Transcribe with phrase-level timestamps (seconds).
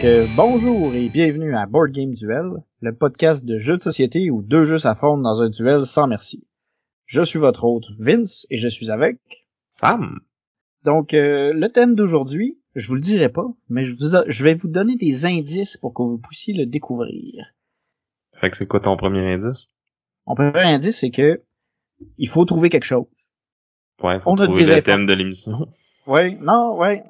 [0.00, 4.30] Donc, euh, bonjour et bienvenue à Board Game Duel, le podcast de jeux de société
[4.30, 6.48] où deux jeux s'affrontent dans un duel sans merci.
[7.04, 9.18] Je suis votre hôte Vince et je suis avec
[9.68, 10.20] Sam.
[10.86, 14.54] Donc, euh, le thème d'aujourd'hui, je vous le dirai pas, mais je, vous, je vais
[14.54, 17.52] vous donner des indices pour que vous puissiez le découvrir.
[18.40, 19.66] Fait que c'est quoi ton premier indice?
[20.26, 21.42] Mon premier indice, c'est que
[22.16, 23.04] il faut trouver quelque chose.
[24.02, 25.68] Ouais, faut On a trouver des le thème de l'émission.
[26.06, 27.04] Ouais, non, ouais.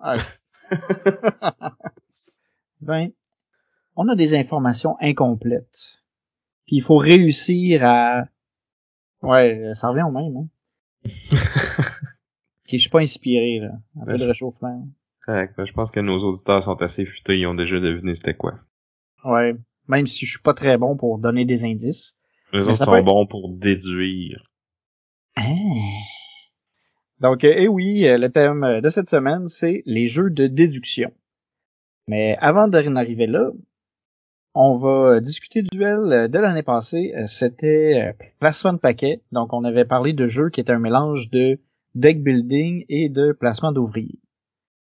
[2.81, 3.11] ben,
[3.97, 5.99] on a des informations incomplètes.
[6.67, 8.25] Puis il faut réussir à...
[9.23, 10.49] Ouais, ça revient au même, hein.
[12.65, 13.73] Ok, je suis pas inspiré, là.
[14.01, 14.89] Un peu de réchauffement.
[15.27, 18.35] Correct, ben, je pense que nos auditeurs sont assez futés, ils ont déjà deviné c'était
[18.35, 18.61] quoi.
[19.25, 19.55] Ouais.
[19.89, 22.17] Même si je suis pas très bon pour donner des indices.
[22.53, 24.45] Les autres sont être- bons pour déduire.
[25.37, 25.43] Ah.
[27.21, 31.13] Donc, eh oui, le thème de cette semaine, c'est les jeux de déduction.
[32.11, 33.53] Mais avant d'en arriver là,
[34.55, 37.15] on va euh, discuter du duel euh, de l'année passée.
[37.17, 39.23] Euh, C'était placement de paquets.
[39.31, 41.61] Donc, on avait parlé de jeux qui étaient un mélange de
[41.95, 44.19] deck building et de placement d'ouvriers.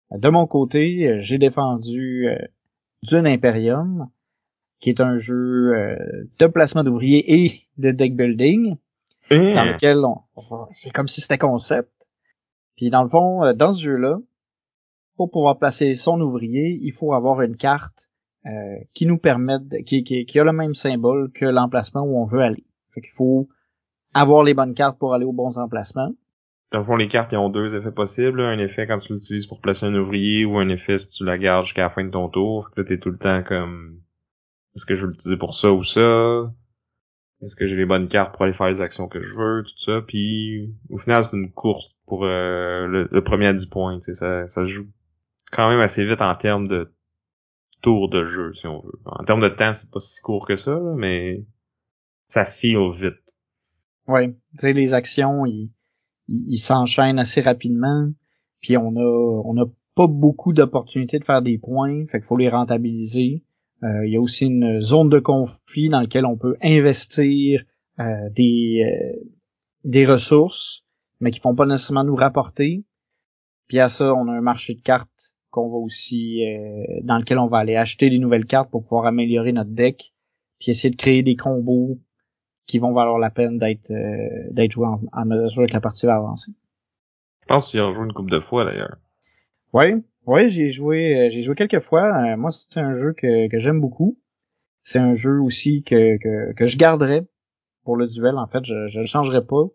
[0.09, 2.27] De mon côté, j'ai défendu
[3.03, 4.09] Dune Imperium,
[4.79, 5.73] qui est un jeu
[6.39, 8.77] de placement d'ouvriers et de deck building
[9.29, 10.17] dans lequel on,
[10.71, 11.91] c'est comme si c'était concept.
[12.75, 14.17] Puis dans le fond, dans ce jeu-là,
[15.27, 18.09] pour pouvoir placer son ouvrier, il faut avoir une carte
[18.47, 18.49] euh,
[18.95, 22.25] qui nous permette, de- qui, qui, qui a le même symbole que l'emplacement où on
[22.25, 22.65] veut aller.
[22.93, 23.47] Fait qu'il faut
[24.15, 26.11] avoir les bonnes cartes pour aller aux bons emplacements.
[26.71, 28.41] Dans le fond, les cartes, ils ont deux effets possibles.
[28.41, 31.37] Un effet quand tu l'utilises pour placer un ouvrier ou un effet si tu la
[31.37, 32.67] gardes jusqu'à la fin de ton tour.
[32.69, 33.99] Fait que là, t'es tout le temps comme,
[34.75, 36.51] est-ce que je veux l'utiliser pour ça ou ça?
[37.43, 39.77] Est-ce que j'ai les bonnes cartes pour aller faire les actions que je veux, tout
[39.77, 40.01] ça.
[40.07, 43.99] Puis, au final, c'est une course pour euh, le, le premier à 10 points.
[44.01, 44.87] Ça, ça joue
[45.51, 46.93] quand même assez vite en termes de
[47.81, 48.99] tour de jeu, si on veut.
[49.05, 51.45] En termes de temps, c'est pas si court que ça, là, mais
[52.27, 53.37] ça feel vite.
[54.07, 55.71] Ouais, tu sais, les actions, ils,
[56.27, 58.09] ils s'enchaînent assez rapidement.
[58.61, 62.37] Puis on a, on a pas beaucoup d'opportunités de faire des points, fait qu'il faut
[62.37, 63.43] les rentabiliser.
[63.83, 67.63] Euh, il y a aussi une zone de conflit dans laquelle on peut investir
[67.99, 69.19] euh, des, euh,
[69.83, 70.83] des ressources,
[71.19, 72.85] mais qui font pas nécessairement nous rapporter.
[73.67, 77.37] Puis à ça, on a un marché de cartes qu'on va aussi euh, dans lequel
[77.37, 80.13] on va aller acheter des nouvelles cartes pour pouvoir améliorer notre deck,
[80.59, 81.99] puis essayer de créer des combos
[82.65, 86.05] qui vont valoir la peine d'être euh, d'être joués en, en mesure que la partie
[86.05, 86.51] va avancer.
[87.41, 88.97] Je pense qu'il a rejoué une couple de fois, d'ailleurs.
[89.73, 89.95] Ouais,
[90.25, 92.03] ouais, j'ai joué, euh, j'ai joué quelques fois.
[92.03, 94.17] Euh, moi, c'est un jeu que, que j'aime beaucoup.
[94.83, 97.25] C'est un jeu aussi que, que, que je garderais
[97.83, 98.37] pour le duel.
[98.37, 99.65] En fait, je, je le changerai pas.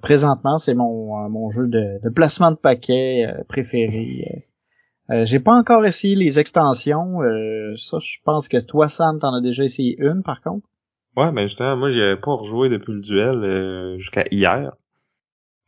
[0.00, 4.46] Présentement, c'est mon, euh, mon jeu de, de placement de paquets euh, préféré.
[5.10, 7.22] Euh, j'ai pas encore essayé les extensions.
[7.22, 10.66] Euh, ça, je pense que toi, Sam, t'en as déjà essayé une, par contre.
[11.16, 14.72] Ouais, ben justement, moi, j'y avais pas rejoué depuis le duel euh, jusqu'à hier.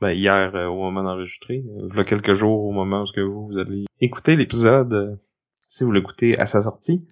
[0.00, 1.64] Ben, hier, euh, au moment d'enregistrer.
[1.64, 5.16] Il y a quelques jours, au moment où vous, vous allez écouter l'épisode, euh,
[5.60, 7.06] si vous l'écoutez à sa sortie.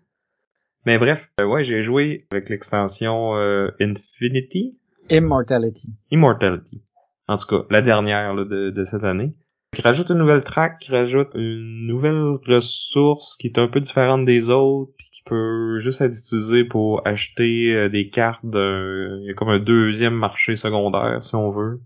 [0.87, 4.77] Mais bref, euh, ouais, j'ai joué avec l'extension euh, Infinity,
[5.11, 5.93] Immortality.
[6.11, 6.83] Immortality.
[7.29, 9.35] En tout cas, la dernière là, de, de cette année.
[9.75, 14.25] Qui rajoute une nouvelle track, qui rajoute une nouvelle ressource qui est un peu différente
[14.25, 19.19] des autres, puis qui peut juste être utilisée pour acheter euh, des cartes d'un...
[19.21, 21.81] Il y a comme un deuxième marché secondaire, si on veut,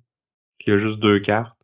[0.59, 1.57] qui a juste deux cartes,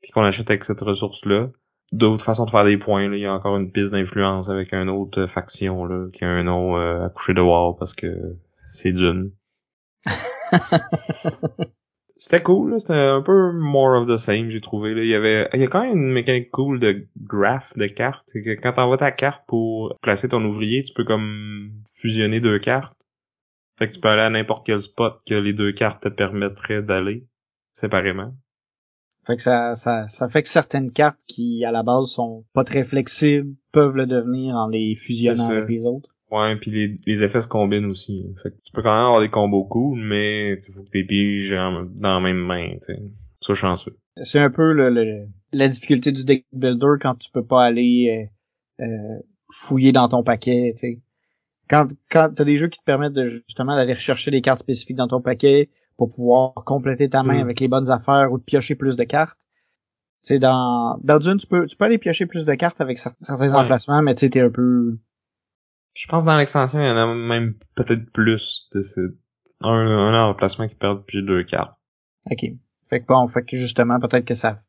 [0.00, 1.50] puis qu'on achète avec cette ressource-là.
[1.92, 3.16] D'autres façons de faire des points, là.
[3.16, 6.28] il y a encore une piste d'influence avec une autre euh, faction là, qui a
[6.28, 8.36] un nom euh, à coucher de parce que
[8.68, 9.32] c'est d'une.
[12.20, 12.78] C'était cool, là.
[12.78, 14.92] c'était un peu more of the same, j'ai trouvé.
[14.92, 15.02] Là.
[15.02, 18.28] Il y avait, il y a quand même une mécanique cool de graph de cartes.
[18.62, 22.94] Quand t'envoies ta carte pour placer ton ouvrier, tu peux comme fusionner deux cartes.
[23.78, 26.82] Fait que tu peux aller à n'importe quel spot que les deux cartes te permettraient
[26.82, 27.26] d'aller
[27.72, 28.34] séparément.
[29.26, 32.64] Fait que ça, ça, ça fait que certaines cartes qui, à la base, sont pas
[32.64, 36.09] très flexibles, peuvent le devenir en les fusionnant avec les autres.
[36.30, 38.24] Ouais, puis les, les effets se combinent aussi.
[38.42, 41.02] Fait que tu peux quand même avoir des combos cool, mais il faut que t'es
[41.04, 42.94] piges dans la même main, tu.
[43.40, 43.96] Sois chanceux.
[44.22, 48.30] C'est un peu le, le- la difficulté du deck builder quand tu peux pas aller
[48.80, 49.18] euh, euh,
[49.50, 50.98] fouiller dans ton paquet, tu sais.
[51.68, 54.96] Quand, quand t'as des jeux qui te permettent de justement d'aller rechercher des cartes spécifiques
[54.96, 57.42] dans ton paquet pour pouvoir compléter ta main Mm.
[57.42, 59.38] avec les bonnes affaires ou de piocher plus de cartes.
[60.22, 62.98] Tu sais, dans, dans Dune, tu peux, tu peux aller piocher plus de cartes avec
[62.98, 63.62] cer- certains Ouais.
[63.62, 64.98] emplacements, mais tu sais, t'es un peu,
[65.94, 69.16] Je pense que dans l'extension, il y en a même peut-être plus de ce...
[69.60, 71.78] un, un emplacement qui perd plus deux cartes.
[72.30, 72.44] ok.
[72.88, 74.62] Fait que bon, fait que justement, peut-être que ça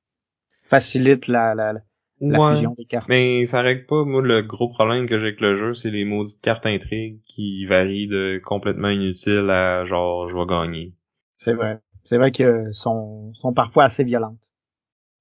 [0.63, 2.51] facilite la, la, la Ouais.
[2.51, 3.09] fusion des cartes.
[3.09, 6.05] Mais ça règle pas, moi, le gros problème que j'ai avec le jeu, c'est les
[6.05, 10.93] maudites cartes intrigues qui varient de complètement inutiles à genre, je vais gagner.
[11.35, 11.81] C'est vrai.
[12.05, 14.39] C'est vrai que sont, sont parfois assez violentes.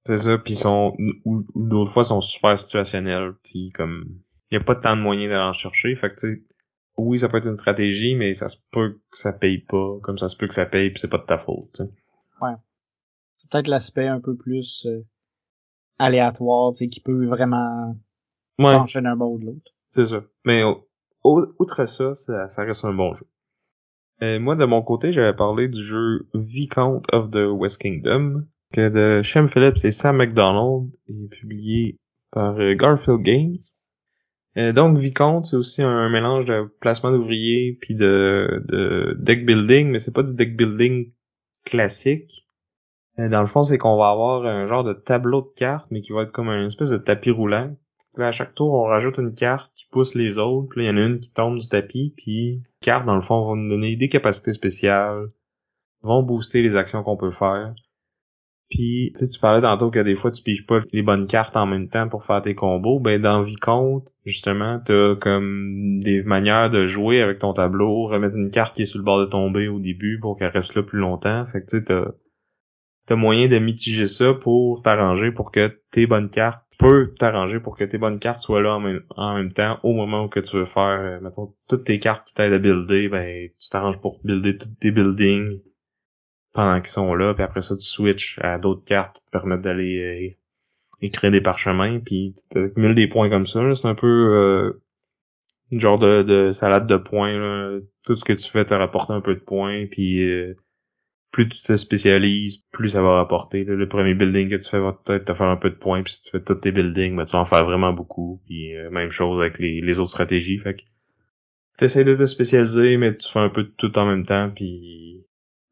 [0.05, 0.95] C'est ça, puis sont,
[1.25, 4.05] ou, ou d'autres fois, sont super situationnels, puis comme,
[4.51, 6.45] y a pas tant de moyens d'aller en chercher, fait que tu
[6.97, 10.17] oui, ça peut être une stratégie, mais ça se peut que ça paye pas, comme
[10.17, 11.89] ça se peut que ça paye, puis c'est pas de ta faute, tu sais.
[13.37, 15.01] C'est peut-être l'aspect un peu plus euh,
[15.99, 17.95] aléatoire, tu sais, qui peut vraiment
[18.59, 19.71] Ouais, pencher d'un bord ou de l'autre.
[19.91, 20.23] c'est ça.
[20.45, 20.87] Mais au-
[21.23, 23.25] au- outre ça, ça, ça reste un bon jeu.
[24.21, 28.89] Euh, moi, de mon côté, j'avais parlé du jeu Viscount of the West Kingdom, que
[28.89, 31.97] de Shem Phillips et Sam McDonald, est publié
[32.31, 33.57] par euh, Garfield Games.
[34.57, 39.89] Euh, donc, Viscount, c'est aussi un mélange de placement d'ouvriers puis de, de deck building,
[39.89, 41.11] mais c'est pas du deck building
[41.65, 42.47] classique.
[43.19, 46.01] Euh, dans le fond, c'est qu'on va avoir un genre de tableau de cartes, mais
[46.01, 47.75] qui va être comme un espèce de tapis roulant.
[48.17, 50.67] À chaque tour, on rajoute une carte qui pousse les autres.
[50.69, 52.13] Puis il y en a une qui tombe du tapis.
[52.17, 55.29] Puis, les cartes, dans le fond, vont nous donner des capacités spéciales,
[56.01, 57.73] vont booster les actions qu'on peut faire.
[58.71, 61.65] Puis, tu tu parlais tantôt que des fois, tu piges pas les bonnes cartes en
[61.65, 62.99] même temps pour faire tes combos.
[62.99, 68.49] Ben, dans Vicomte, justement, t'as comme des manières de jouer avec ton tableau, remettre une
[68.49, 70.99] carte qui est sur le bord de tomber au début pour qu'elle reste là plus
[70.99, 71.45] longtemps.
[71.47, 72.05] Fait que, tu sais, t'as
[73.07, 77.59] t'as moyen de mitiger ça pour t'arranger pour que tes bonnes cartes tu peux t'arranger
[77.59, 80.27] pour que tes bonnes cartes soient là en même, en même temps au moment où
[80.29, 83.69] que tu veux faire euh, mettons toutes tes cartes qui t'aident à builder ben tu
[83.69, 85.59] t'arranges pour builder tous tes buildings
[86.53, 89.61] pendant qu'ils sont là puis après ça tu switches à d'autres cartes qui te permettent
[89.61, 90.35] d'aller euh,
[91.01, 94.81] écrire des parchemins puis tu accumules des points comme ça c'est un peu euh,
[95.71, 97.79] une genre de, de salade de points là.
[98.03, 100.55] tout ce que tu fais te rapporte un peu de points puis euh,
[101.31, 103.63] plus tu te spécialises, plus ça va rapporter.
[103.63, 103.73] là.
[103.73, 106.13] Le premier building que tu fais va peut-être te faire un peu de points, puis
[106.13, 108.41] si tu fais tous tes buildings, ben, tu vas en faire vraiment beaucoup.
[108.45, 110.59] Puis euh, même chose avec les, autres stratégies.
[110.59, 110.81] Fait que
[111.77, 115.25] t'essayes de te spécialiser, mais tu fais un peu de tout en même temps, puis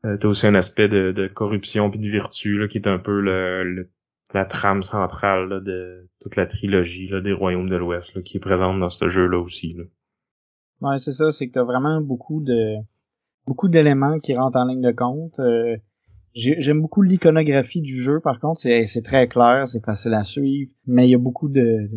[0.05, 2.99] euh, t'as aussi un aspect de, de corruption puis de vertu là, qui est un
[2.99, 3.89] peu le, le-
[4.33, 8.39] la trame centrale là, de toute la trilogie là, des Royaumes de l'Ouest, qui est
[8.39, 9.73] présente dans ce jeu-là aussi.
[9.73, 9.83] Là.
[10.81, 12.75] Ouais, c'est ça, c'est que t'as vraiment beaucoup de
[13.47, 15.39] beaucoup d'éléments qui rentrent en ligne de compte.
[15.39, 15.75] Euh,
[16.33, 20.71] j'ai- J'aime beaucoup l'iconographie du jeu, par contre, c'est très clair, c'est facile à suivre,
[20.85, 21.89] mais il y a beaucoup de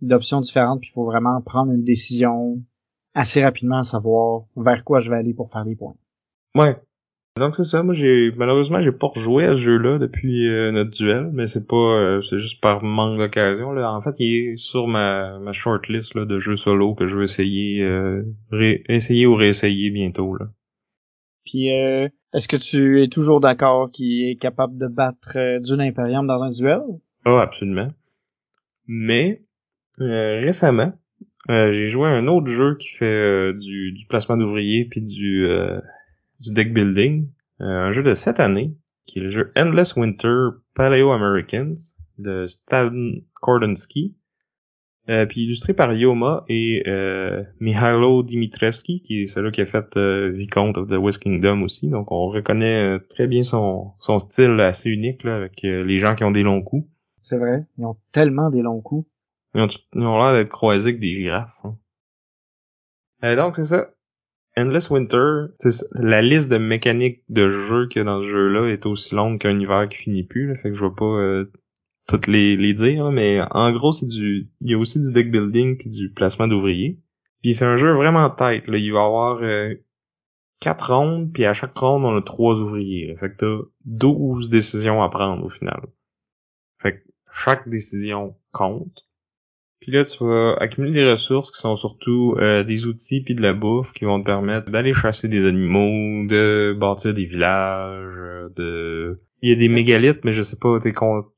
[0.00, 2.60] d'options différentes, puis il faut vraiment prendre une décision
[3.14, 5.94] assez rapidement, savoir vers quoi je vais aller pour faire les points.
[6.56, 6.76] Ouais.
[7.38, 10.90] Donc c'est ça, moi j'ai malheureusement j'ai pas rejoué à ce jeu-là depuis euh, notre
[10.90, 13.92] duel, mais c'est pas euh, c'est juste par manque d'occasion là.
[13.92, 17.24] En fait, il est sur ma ma shortlist là de jeux solo que je veux
[17.24, 20.46] essayer euh, ré- essayer ou réessayer bientôt là.
[21.46, 26.26] Puis euh, est-ce que tu es toujours d'accord qu'il est capable de battre Dune Imperium
[26.26, 26.80] dans un duel?
[27.24, 27.88] Ah absolument.
[28.86, 29.42] Mais
[30.00, 30.92] euh, récemment,
[31.50, 35.46] euh, j'ai joué à un autre jeu qui fait du, du placement d'ouvriers puis du
[35.46, 35.80] euh,
[36.40, 37.28] du deck building,
[37.60, 38.76] euh, un jeu de cette année
[39.06, 41.74] qui est le jeu Endless Winter Paleo Americans
[42.18, 42.92] de Stan
[43.34, 44.16] Kordonsky,
[45.08, 49.96] euh, puis illustré par Yoma et euh, Mihailo Dimitrevski, qui est celui qui a fait
[49.96, 51.88] euh, Vicomte of the West Kingdom aussi.
[51.88, 55.98] Donc on reconnaît euh, très bien son, son style assez unique là, avec euh, les
[55.98, 56.86] gens qui ont des longs coups.
[57.22, 59.08] C'est vrai, ils ont tellement des longs coups.
[59.54, 61.58] Ils ont, l'air d'être croisés avec des girafes.
[61.64, 61.76] hein.
[63.24, 63.88] Euh, donc c'est ça.
[64.58, 65.46] Endless Winter,
[65.92, 69.38] la liste de mécaniques de jeu qu'il y a dans ce jeu-là est aussi longue
[69.38, 70.48] qu'un hiver qui finit plus.
[70.48, 71.52] Là, fait que je vais pas euh,
[72.08, 75.12] toutes les, les dire, là, mais en gros c'est du, il y a aussi du
[75.12, 76.98] deck building puis du placement d'ouvriers.
[77.42, 78.66] Puis c'est un jeu vraiment tête.
[78.66, 78.78] Là.
[78.78, 79.74] Il va y avoir euh,
[80.60, 83.08] quatre rondes, puis à chaque ronde on a trois ouvriers.
[83.08, 83.18] Là.
[83.20, 85.82] Fait que t'as 12 décisions à prendre au final.
[86.82, 89.07] Fait que chaque décision compte.
[89.80, 93.42] Puis là, tu vas accumuler des ressources qui sont surtout euh, des outils puis de
[93.42, 98.48] la bouffe qui vont te permettre d'aller chasser des animaux, de bâtir des villages, euh,
[98.56, 99.20] de...
[99.40, 100.92] Il y a des mégalithes, mais je sais pas, tes,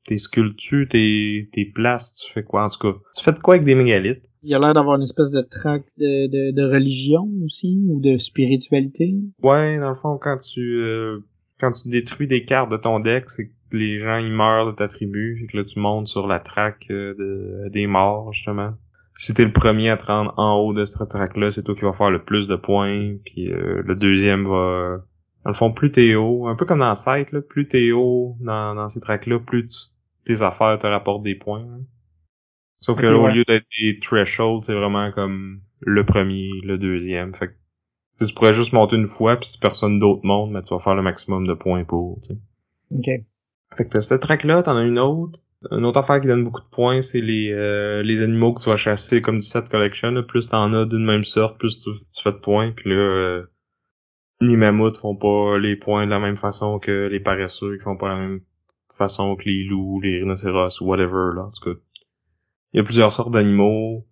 [0.07, 2.65] tes sculptures, tes, tes places, tu fais quoi?
[2.65, 2.97] En tout cas?
[3.15, 4.23] Tu fais de quoi avec des mégalithes?
[4.41, 8.17] Il a l'air d'avoir une espèce de trac de, de, de religion aussi, ou de
[8.17, 9.13] spiritualité?
[9.43, 11.19] Ouais, dans le fond, quand tu euh,
[11.59, 14.87] quand tu détruis des cartes de ton deck, c'est les gens ils meurent de ta
[14.87, 18.73] tribu, fait que là tu montes sur la traque euh, de, des morts justement.
[19.13, 21.81] Si t'es le premier à te rendre en haut de cette traque-là, c'est toi qui
[21.81, 25.03] vas faire le plus de points, puis euh, le deuxième va
[25.43, 28.37] Dans le fond, plus t'es haut, un peu comme dans site, là, plus t'es haut
[28.39, 31.65] dans, dans ces tracks-là, plus tes affaires te rapportent des points.
[32.79, 37.35] Sauf que là, au lieu d'être des thresholds, c'est vraiment comme le premier, le deuxième.
[37.35, 40.73] Fait que tu pourrais juste monter une fois, puis si personne d'autre monte, mais tu
[40.73, 42.19] vas faire le maximum de points pour.
[42.23, 42.37] sais.
[42.91, 43.25] OK.
[43.75, 45.39] Fait que t'as cette track-là, t'en as une autre.
[45.69, 48.69] Une autre affaire qui donne beaucoup de points, c'est les euh, les animaux que tu
[48.69, 50.23] vas chasser comme du set collection.
[50.23, 51.91] Plus t'en as d'une même sorte, plus tu,
[52.23, 52.71] fais de points.
[52.71, 53.45] Puis là, euh,
[54.41, 57.95] les mammouths font pas les points de la même façon que les paresseux, qui font
[57.95, 58.41] pas la même
[58.97, 61.35] façon que les loups, les rhinocéros whatever.
[61.35, 61.43] Là.
[61.43, 61.79] En tout cas,
[62.73, 64.07] il y a plusieurs sortes d'animaux.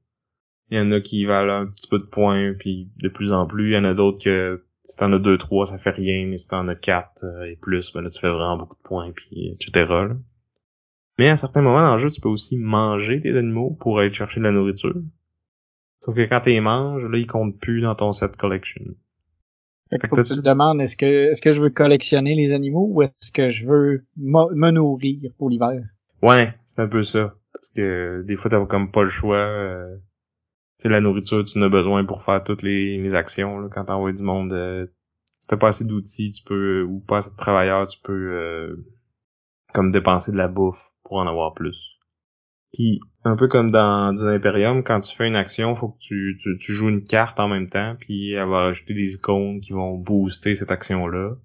[0.69, 3.47] Il y en a qui valent un petit peu de points, puis de plus en
[3.47, 3.71] plus.
[3.71, 6.39] Il y en a d'autres que si t'en as deux, trois, ça fait rien, mais
[6.39, 9.11] si t'en as quatre euh, et plus, ben là, tu fais vraiment beaucoup de points,
[9.11, 9.85] puis etc.
[11.19, 14.11] Mais à certains moments dans le jeu, tu peux aussi manger des animaux pour aller
[14.11, 14.95] chercher de la nourriture.
[16.03, 18.83] Sauf que quand tu les manges, là, ils comptent plus dans ton set collection.
[19.91, 22.53] Fait que faut que tu te demandes, est-ce que, est-ce que je veux collectionner les
[22.53, 25.83] animaux ou est-ce que je veux me nourrir pour l'hiver?
[26.23, 27.35] Ouais, c'est un peu ça.
[27.53, 29.37] Parce que des fois, t'as comme pas le choix.
[29.37, 29.95] Euh,
[30.79, 33.59] c'est la nourriture, tu en as besoin pour faire toutes les, actions.
[33.59, 34.87] Là, quand t'envoies du monde, euh,
[35.39, 38.75] si t'as pas assez d'outils, tu peux ou pas assez de travailleurs, tu peux euh,
[39.73, 41.97] comme dépenser de la bouffe pour en avoir plus.
[42.73, 46.39] Puis un peu comme dans du Imperium, quand tu fais une action, faut que tu,
[46.39, 49.97] tu, joues une carte en même temps, puis elle va rajouter des icônes qui vont
[49.97, 51.35] booster cette action-là.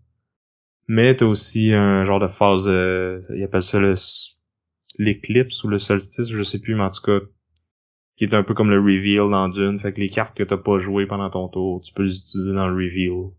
[0.87, 3.81] Mais t'as aussi un genre de phase, euh, il appelle ça
[4.99, 7.25] l'éclipse ou le solstice, je sais plus, mais en tout cas,
[8.17, 9.79] qui est un peu comme le reveal dans Dune.
[9.79, 12.53] Fait que les cartes que t'as pas jouées pendant ton tour, tu peux les utiliser
[12.53, 13.33] dans le reveal.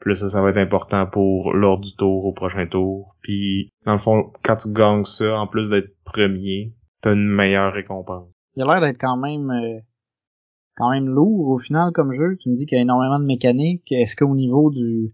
[0.00, 3.16] Puis ça, ça va être important pour l'ordre du tour au prochain tour.
[3.22, 7.72] Puis, dans le fond, quand tu gagnes ça, en plus d'être premier, t'as une meilleure
[7.72, 8.28] récompense.
[8.54, 9.80] Il a l'air d'être quand même euh,
[10.76, 12.36] quand même lourd au final comme jeu.
[12.40, 13.90] Tu me dis qu'il y a énormément de mécaniques.
[13.90, 15.12] Est-ce qu'au niveau du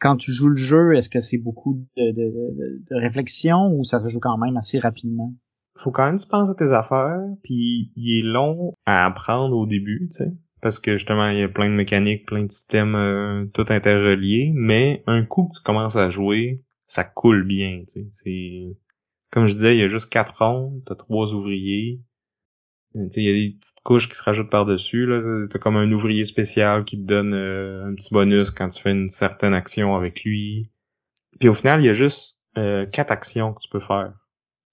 [0.00, 4.00] quand tu joues le jeu, est-ce que c'est beaucoup de, de, de, réflexion ou ça
[4.00, 5.32] se joue quand même assez rapidement?
[5.78, 9.56] Faut quand même que tu penses à tes affaires, puis il est long à apprendre
[9.56, 10.32] au début, tu sais.
[10.60, 14.52] Parce que justement, il y a plein de mécaniques, plein de systèmes euh, tout interreliés,
[14.54, 18.08] mais un coup que tu commences à jouer, ça coule bien, tu sais.
[18.24, 18.76] C'est...
[19.30, 22.00] Comme je disais, il y a juste quatre rondes, t'as trois ouvriers,
[22.94, 25.06] il y a des petites couches qui se rajoutent par-dessus.
[25.06, 25.46] Là.
[25.50, 28.92] T'as comme un ouvrier spécial qui te donne euh, un petit bonus quand tu fais
[28.92, 30.70] une certaine action avec lui.
[31.38, 34.12] Puis au final, il y a juste euh, quatre actions que tu peux faire.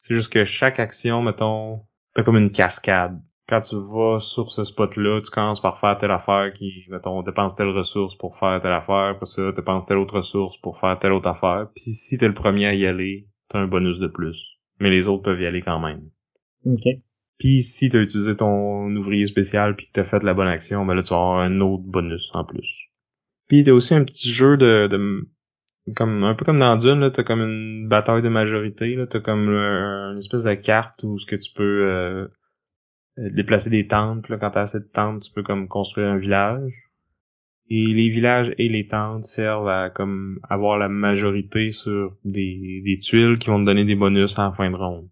[0.07, 1.81] C'est juste que chaque action, mettons,
[2.13, 3.19] t'as comme une cascade.
[3.47, 7.55] Quand tu vas sur ce spot-là, tu commences par faire telle affaire qui, mettons, dépense
[7.55, 11.11] telle ressource pour faire telle affaire, pour ça, dépense telle autre ressource pour faire telle
[11.11, 11.67] autre affaire.
[11.75, 14.37] Puis si t'es le premier à y aller, t'as un bonus de plus.
[14.79, 16.09] Mais les autres peuvent y aller quand même.
[16.65, 16.85] OK.
[17.37, 20.47] Puis si tu as utilisé ton ouvrier spécial puis que tu as fait la bonne
[20.47, 22.89] action, ben là tu vas avoir un autre bonus en plus.
[23.47, 25.27] Puis t'as aussi un petit jeu de, de
[25.93, 29.19] comme un peu comme dans Dune, là, t'as comme une bataille de majorité, là, t'as
[29.19, 32.27] comme euh, une espèce de carte où ce que tu peux euh,
[33.17, 36.71] déplacer des tentes, là, quand t'as assez de tentes, tu peux comme construire un village.
[37.69, 42.99] Et les villages et les tentes servent à comme avoir la majorité sur des, des
[42.99, 45.09] tuiles qui vont te donner des bonus en fin de ronde.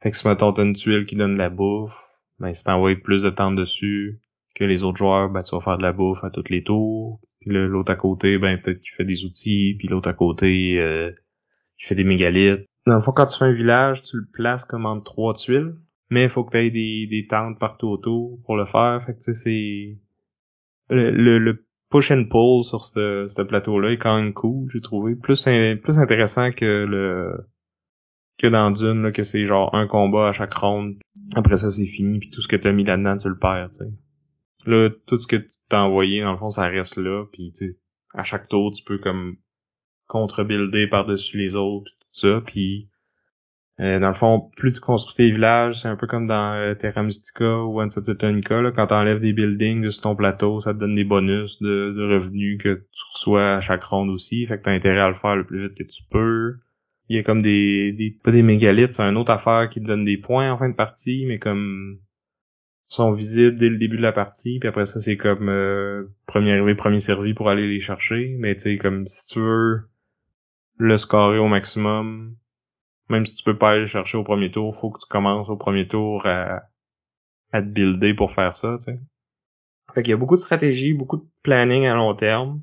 [0.00, 1.98] Fait que si mettons t'as une tuile qui donne de la bouffe,
[2.38, 4.20] ben si t'envoies plus de temps dessus
[4.54, 7.20] que les autres joueurs, ben tu vas faire de la bouffe à tous les tours.
[7.44, 11.12] Puis l'autre à côté, ben peut-être qu'il fait des outils, puis l'autre à côté, euh,
[11.78, 12.64] il fait des mégalithes.
[12.86, 15.74] Dans le quand tu fais un village, tu le places comme entre trois tuiles,
[16.10, 19.02] mais il faut que tu aies des, des tentes partout autour pour le faire.
[19.04, 19.98] Fait que tu sais, c'est...
[20.90, 25.14] Le, le, push and pull sur ce, ce plateau-là est quand même cool, j'ai trouvé.
[25.14, 27.46] Plus, plus intéressant que le
[28.36, 30.96] que dans Dune, là, que c'est genre un combat à chaque ronde.
[31.36, 33.70] Après ça, c'est fini, puis tout ce que t'as mis là-dedans, tu le perds.
[34.66, 35.36] Là, tout ce que
[35.68, 37.76] t'as envoyé, dans le fond, ça reste là, puis tu
[38.12, 39.36] à chaque tour, tu peux comme
[40.06, 42.88] contre-builder par-dessus les autres, tout ça, puis
[43.80, 46.74] euh, dans le fond, plus tu construis tes villages, c'est un peu comme dans euh,
[46.74, 50.78] Terra Mystica ou Once là, quand t'enlèves des buildings de sur ton plateau, ça te
[50.78, 54.64] donne des bonus de, de revenus que tu reçois à chaque ronde aussi, fait que
[54.64, 56.58] t'as intérêt à le faire le plus vite que tu peux.
[57.08, 59.86] Il y a comme des, des pas des mégalithes, c'est une autre affaire qui te
[59.86, 61.98] donne des points en fin de partie, mais comme
[62.94, 66.52] sont visibles dès le début de la partie, puis après ça c'est comme euh, premier
[66.52, 69.88] arrivé, premier servi pour aller les chercher, mais tu sais comme si tu veux
[70.78, 72.36] le scorer au maximum,
[73.08, 75.48] même si tu peux pas aller le chercher au premier tour, faut que tu commences
[75.48, 76.62] au premier tour à,
[77.52, 79.00] à te builder pour faire ça, tu sais.
[79.94, 82.62] Fait qu'il y a beaucoup de stratégie, beaucoup de planning à long terme,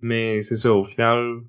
[0.00, 1.40] mais c'est ça, au final,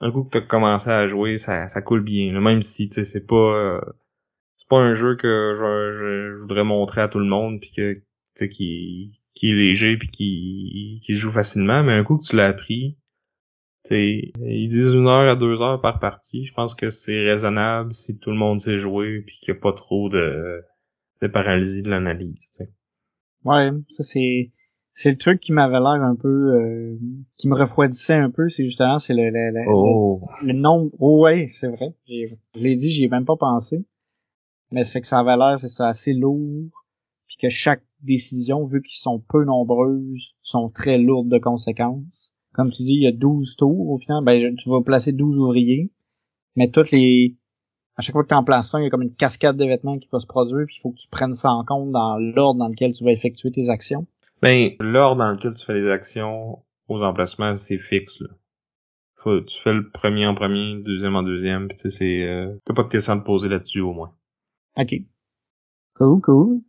[0.00, 2.38] un coup que t'as commencé à jouer, ça, ça coule bien.
[2.40, 3.80] Même si tu sais, c'est pas euh,
[4.72, 8.04] pas un jeu que je, je, voudrais montrer à tout le monde puis que tu
[8.32, 12.24] sais qui qui est léger puis qui qui se joue facilement, mais un coup que
[12.24, 12.96] tu l'as appris,
[13.90, 16.46] ils disent une heure à deux heures par partie.
[16.46, 19.60] Je pense que c'est raisonnable si tout le monde sait jouer puis qu'il n'y a
[19.60, 20.62] pas trop de,
[21.20, 22.62] de paralysie de l'analyse.
[23.44, 24.52] Ouais, ça c'est
[24.94, 26.98] c'est le truc qui m'avait l'air un peu euh,
[27.36, 30.22] qui me refroidissait un peu, c'est justement c'est le le, le, oh.
[30.42, 30.90] le, nombre.
[30.98, 31.92] Oh ouais, c'est vrai.
[32.08, 33.84] Je l'ai dit, j'y ai même pas pensé.
[34.72, 36.70] Mais c'est que ça avait l'air, c'est ça, assez lourd.
[37.28, 42.34] Puis que chaque décision, vu qu'ils sont peu nombreuses, sont très lourdes de conséquences.
[42.54, 45.38] Comme tu dis, il y a 12 tours au final, ben tu vas placer 12
[45.38, 45.90] ouvriers.
[46.56, 47.36] Mais toutes les.
[47.96, 49.64] À chaque fois que tu en places un, il y a comme une cascade de
[49.64, 52.18] vêtements qui va se produire, puis il faut que tu prennes ça en compte dans
[52.18, 54.06] l'ordre dans lequel tu vas effectuer tes actions.
[54.40, 58.20] Ben, l'ordre dans lequel tu fais les actions aux emplacements, c'est fixe.
[58.20, 58.28] Là.
[59.16, 62.26] Faut, tu fais le premier en premier, le deuxième en deuxième, pis tu sais, c'est.
[62.26, 64.12] Euh, t'as pas de questions à te poser là-dessus au moins.
[64.76, 64.94] Ok.
[65.94, 66.60] Cool, cool.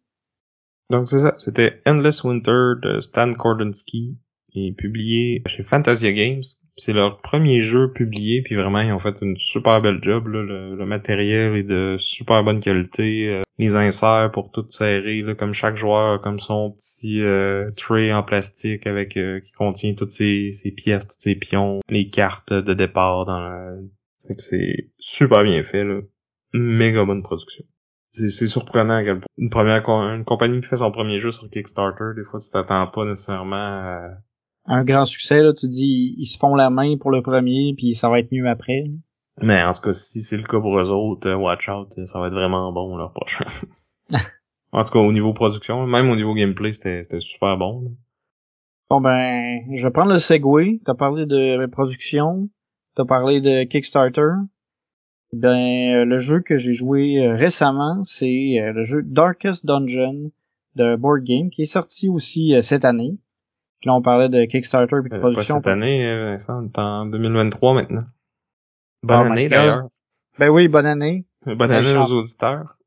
[0.90, 4.18] Donc c'est ça, c'était Endless Winter de Stan Kordonski,
[4.56, 6.44] et publié chez Fantasia Games.
[6.76, 10.28] C'est leur premier jeu publié, puis vraiment ils ont fait une super belle job.
[10.28, 10.42] Là.
[10.42, 13.28] Le, matériel est de super bonne qualité.
[13.30, 18.12] Euh, les inserts pour tout serrer, là, comme chaque joueur comme son petit euh, tray
[18.12, 22.74] en plastique avec euh, qui contient toutes ses, pièces, tous ses pions, les cartes de
[22.74, 23.76] départ dans la...
[24.28, 26.00] Fait que c'est super bien fait, là.
[26.54, 27.66] Méga bonne production.
[28.16, 29.04] C'est surprenant
[29.38, 32.86] une première une compagnie qui fait son premier jeu sur Kickstarter, des fois tu t'attends
[32.88, 34.10] pas nécessairement à
[34.66, 37.96] un grand succès, là, tu dis ils se font la main pour le premier, puis
[37.96, 38.86] ça va être mieux après.
[39.42, 42.20] Mais en tout cas, si c'est le cas pour eux autres, euh, watch out, ça
[42.20, 43.46] va être vraiment bon leur prochain.
[44.72, 47.96] en tout cas, au niveau production, même au niveau gameplay, c'était super bon.
[48.90, 50.80] Bon ben, je vais prendre le segway.
[50.86, 52.48] T'as parlé de production,
[52.96, 54.30] t'as parlé de Kickstarter.
[55.34, 60.32] Ben, euh, le jeu que j'ai joué euh, récemment, c'est le jeu Darkest Dungeon
[60.76, 63.18] de Board Game, qui est sorti aussi cette année
[63.86, 65.56] là, on parlait de Kickstarter et de production.
[65.56, 68.04] Pas cette année, euh, Vincent, on est en 2023 maintenant.
[69.04, 69.88] Bonne oh année, d'ailleurs.
[70.40, 71.26] Ben oui, bonne année.
[71.46, 72.78] Bonne ben, année aux auditeurs.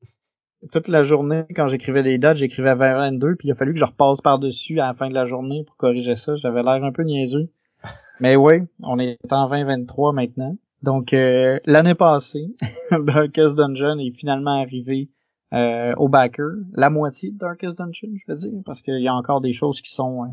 [0.72, 3.84] Toute la journée, quand j'écrivais les dates, j'écrivais 2022, puis il a fallu que je
[3.84, 6.34] repasse par-dessus à la fin de la journée pour corriger ça.
[6.36, 7.48] J'avais l'air un peu niaiseux.
[8.20, 10.56] Mais oui, on est en 2023 maintenant.
[10.86, 12.54] Donc, euh, l'année passée,
[12.92, 15.10] Darkest Dungeon est finalement arrivé
[15.52, 16.62] euh, au backer.
[16.74, 19.80] La moitié de Darkest Dungeon, je veux dire, parce qu'il y a encore des choses
[19.80, 20.32] qui sont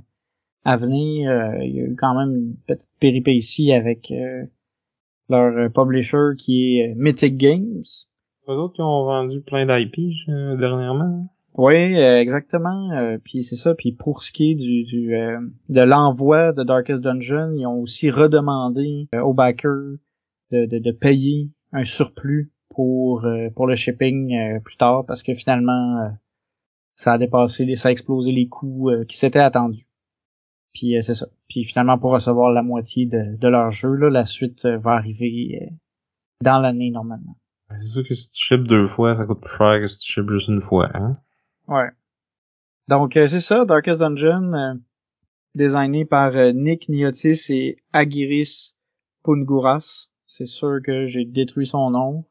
[0.63, 1.29] à venir.
[1.29, 4.45] Euh, il y a eu quand même une petite péripétie avec euh,
[5.27, 7.83] leur euh, publisher qui est Mythic Games.
[8.47, 9.95] Les autres qui ont vendu plein d'IP
[10.27, 11.33] dernièrement.
[11.55, 13.17] Oui, exactement.
[13.23, 13.73] puis c'est ça.
[13.73, 15.15] Puis pour ce qui est du, du
[15.69, 19.97] de l'envoi de Darkest Dungeon, ils ont aussi redemandé aux backers
[20.53, 26.11] de, de, de, payer un surplus pour pour le shipping plus tard parce que finalement
[26.95, 29.87] ça a dépassé, ça a explosé les coûts qui s'étaient attendus.
[30.73, 31.27] Puis euh, c'est ça.
[31.47, 34.91] Puis finalement, pour recevoir la moitié de, de leur jeu, là, la suite euh, va
[34.93, 35.73] arriver euh,
[36.41, 37.37] dans l'année normalement.
[37.79, 40.11] C'est sûr que si tu ships deux fois, ça coûte plus cher que si tu
[40.11, 41.17] ships juste une fois, hein?
[41.67, 41.89] Ouais.
[42.87, 44.79] Donc c'est ça, Darkest Dungeon,
[45.55, 48.77] designé par Nick Niotis et Agiris
[49.23, 50.09] Punguras.
[50.35, 52.25] C'est sûr que j'ai détruit son nom.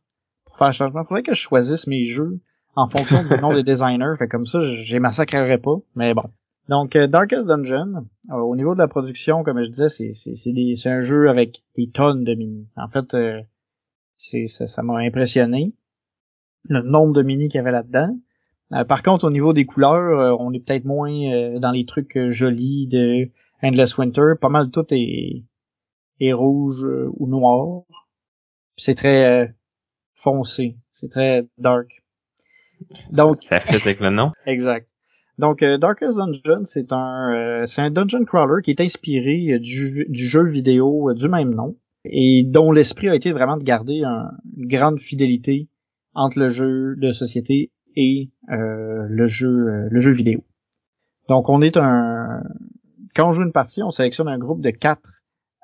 [0.44, 2.40] Pour faire un changement, faudrait que je choisisse mes jeux
[2.74, 4.16] en fonction du nom des designers.
[4.18, 5.76] Fait comme ça, j'ai massacrerai pas.
[5.94, 6.24] Mais bon.
[6.68, 10.98] Donc, euh, Darkest Dungeon, euh, au niveau de la production, comme je disais, c'est un
[10.98, 12.66] jeu avec des tonnes de mini.
[12.76, 13.40] En fait, euh,
[14.18, 15.72] ça m'a impressionné
[16.64, 18.18] le nombre de mini qu'il y avait là-dedans.
[18.88, 23.30] par contre, au niveau des couleurs, on est peut-être moins dans les trucs jolis de
[23.62, 24.32] Endless Winter.
[24.40, 25.44] Pas mal tout est,
[26.26, 27.82] est rouge ou noir.
[28.76, 29.54] C'est très
[30.14, 32.02] foncé, c'est très dark.
[33.12, 34.32] Donc, ça fait avec le nom.
[34.46, 34.88] exact.
[35.38, 39.58] Donc, euh, Darkest Dungeon, c'est un, euh, c'est un dungeon crawler qui est inspiré euh,
[39.58, 44.02] du, du, jeu vidéo du même nom et dont l'esprit a été vraiment de garder
[44.02, 45.68] une grande fidélité
[46.14, 50.44] entre le jeu de société et le jeu le jeu vidéo.
[51.28, 52.42] Donc, on est un
[53.14, 55.21] quand on joue une partie, on sélectionne un groupe de quatre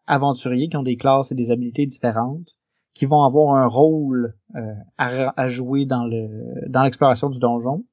[0.08, 2.56] aventuriers qui ont des classes et des habilités différentes,
[2.94, 4.34] qui vont avoir un rôle
[4.96, 7.84] à, à, jouer dans le dans l'exploration du donjon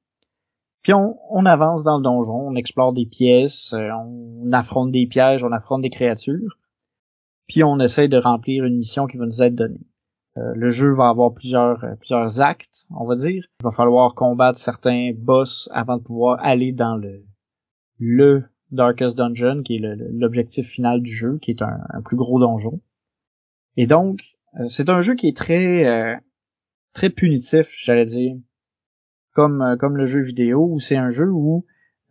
[0.86, 5.42] puis on, avance dans le donjon, on explore des pièces, euh, on affronte des pièges,
[5.42, 6.60] on affronte des créatures.
[7.48, 9.84] Puis on essaie de remplir une mission qui va nous être donnée.
[10.38, 13.48] Euh, le jeu va avoir plusieurs, euh, plusieurs actes, on va dire.
[13.58, 17.24] Il va falloir combattre certains boss avant de pouvoir aller dans le,
[17.98, 22.80] le Darkest Dungeon, qui est l'objectif final du jeu, qui est un, plus gros donjon.
[23.76, 24.22] Et donc,
[24.68, 26.20] c'est un jeu qui est très,
[26.92, 28.36] très punitif, j'allais dire
[29.36, 31.64] comme, euh, comme le jeu vidéo, où c'est un jeu où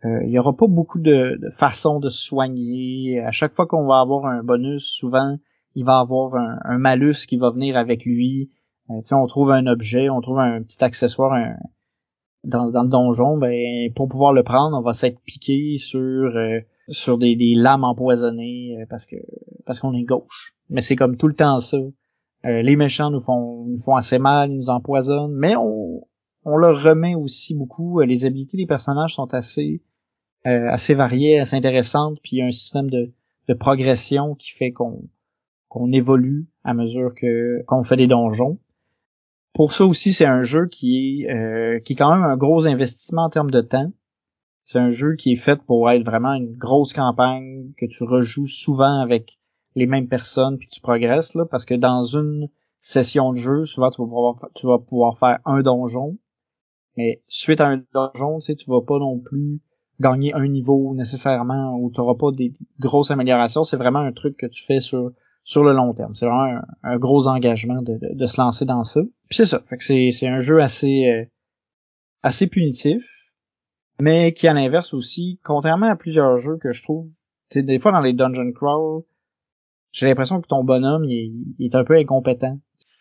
[0.04, 3.20] euh, il y aura pas beaucoup de, façons de se soigner.
[3.20, 5.36] À chaque fois qu'on va avoir un bonus, souvent,
[5.74, 8.50] il va avoir un, malus qui va venir avec lui.
[8.90, 11.34] Euh, on trouve un objet, on trouve un petit accessoire
[12.46, 16.60] dans, dans le donjon, ben pour pouvoir le prendre, on va s'être piqué sur euh,
[16.88, 19.16] sur des, des lames empoisonnées euh, parce que
[19.66, 20.54] parce qu'on est gauche.
[20.70, 21.78] Mais c'est comme tout le temps ça.
[22.44, 26.06] les méchants nous font nous font assez mal, ils nous empoisonnent, mais on
[26.44, 28.00] on leur remet aussi beaucoup.
[28.00, 29.82] les habilités des personnages sont assez
[30.44, 33.12] assez variées, assez intéressantes, puis il y a un système de,
[33.48, 35.08] de progression qui fait qu'on
[35.68, 38.58] qu'on évolue à mesure que qu'on fait des donjons.
[39.56, 42.66] Pour ça aussi, c'est un jeu qui est euh, qui est quand même un gros
[42.66, 43.90] investissement en termes de temps.
[44.64, 48.48] C'est un jeu qui est fait pour être vraiment une grosse campagne que tu rejoues
[48.48, 49.38] souvent avec
[49.74, 53.88] les mêmes personnes puis tu progresses là parce que dans une session de jeu, souvent
[53.88, 56.18] tu vas pouvoir faire un donjon.
[56.98, 59.62] Mais suite à un donjon, tu sais, tu vas pas non plus
[60.00, 63.64] gagner un niveau nécessairement ou tu n'auras pas des grosses améliorations.
[63.64, 65.12] C'est vraiment un truc que tu fais sur
[65.46, 66.14] sur le long terme.
[66.16, 69.00] C'est vraiment un, gros engagement de, se lancer dans ça.
[69.28, 69.60] Puis c'est ça.
[69.60, 71.24] Fait que c'est, un jeu assez euh,
[72.24, 73.04] assez punitif,
[74.00, 77.08] mais qui à l'inverse aussi, contrairement à plusieurs jeux que je trouve,
[77.48, 79.04] tu des fois dans les dungeon crawl,
[79.92, 82.58] j'ai l'impression que ton bonhomme il, est un peu incompétent.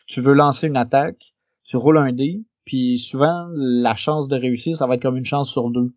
[0.07, 4.75] Tu veux lancer une attaque, tu roules un dé, puis souvent la chance de réussir,
[4.75, 5.95] ça va être comme une chance sur deux.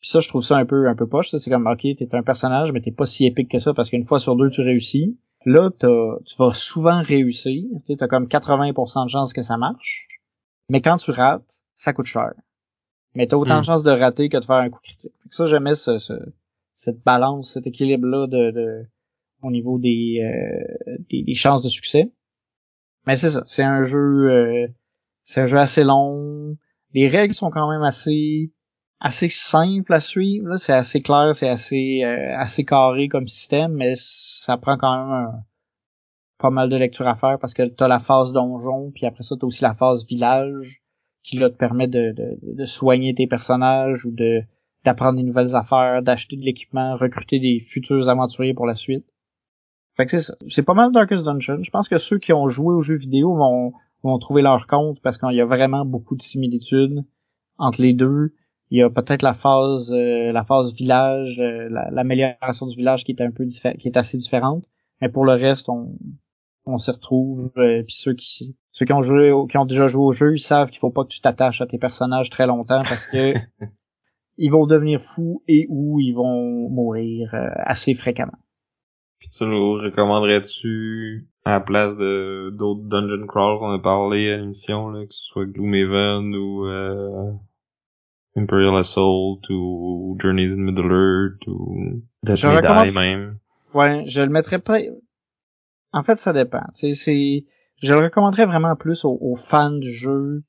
[0.00, 1.28] Puis ça, je trouve ça un peu un peu poche.
[1.28, 4.06] C'est comme ok, t'es un personnage, mais t'es pas si épique que ça parce qu'une
[4.06, 5.18] fois sur deux tu réussis.
[5.46, 7.64] Là, tu vas souvent réussir.
[7.86, 10.06] Tu as comme 80% de chances que ça marche.
[10.68, 12.32] Mais quand tu rates, ça coûte cher.
[13.14, 13.64] Mais tu as autant de hmm.
[13.64, 15.12] chances de rater que de faire un coup critique.
[15.30, 15.98] ça, j'aimais ce,
[16.74, 18.86] cette balance, cet équilibre-là de,
[19.42, 22.12] au niveau des, euh, des, chances de succès.
[23.06, 24.66] Mais c'est ça, c'est un jeu euh,
[25.24, 26.56] c'est un jeu assez long.
[26.92, 28.52] Les règles sont quand même assez
[29.00, 30.56] assez simple à suivre.
[30.56, 35.42] C'est assez clair, c'est assez euh, assez carré comme système, mais ça prend quand même
[36.38, 39.36] pas mal de lecture à faire parce que t'as la phase donjon, puis après ça
[39.38, 40.82] t'as aussi la phase village
[41.22, 44.42] qui là te permet de, de, de soigner tes personnages ou de
[44.84, 49.04] d'apprendre des nouvelles affaires, d'acheter de l'équipement, recruter des futurs aventuriers pour la suite.
[49.96, 50.34] Fait que c'est ça.
[50.48, 51.62] C'est pas mal Darkest Dungeon.
[51.62, 55.00] Je pense que ceux qui ont joué aux jeux vidéo vont, vont trouver leur compte
[55.02, 57.04] parce qu'il y a vraiment beaucoup de similitudes
[57.58, 58.32] entre les deux.
[58.70, 63.12] Il y a peut-être la phase euh, la phase village, euh, l'amélioration du village qui
[63.12, 64.64] est un peu qui est assez différente.
[65.00, 65.96] Mais pour le reste, on,
[66.66, 67.50] on s'y retrouve.
[67.56, 70.40] Euh, puis ceux qui ceux qui ont joué qui ont déjà joué au jeu, ils
[70.40, 73.34] savent qu'il faut pas que tu t'attaches à tes personnages très longtemps parce que
[74.38, 78.38] ils vont devenir fous et ou ils vont mourir assez fréquemment.
[79.18, 84.36] Puis tu nous recommanderais-tu à la place de d'autres dungeon crawl qu'on a parlé à
[84.36, 86.66] l'émission, que ce soit Gloomhaven ou
[88.36, 93.38] Imperial Assault ou Journeys in Middle Earth ou Death Die même.
[93.74, 94.78] Ouais, je le mettrais pas.
[95.92, 96.62] En fait, ça dépend.
[96.72, 97.44] C'est, c'est,
[97.82, 100.42] je le recommanderais vraiment plus aux, fans du jeu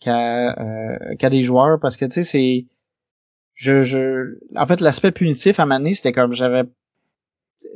[0.00, 2.66] qu'à euh, qu'à des joueurs parce que tu sais c'est
[3.54, 6.62] je je en fait l'aspect punitif à Mané c'était comme j'avais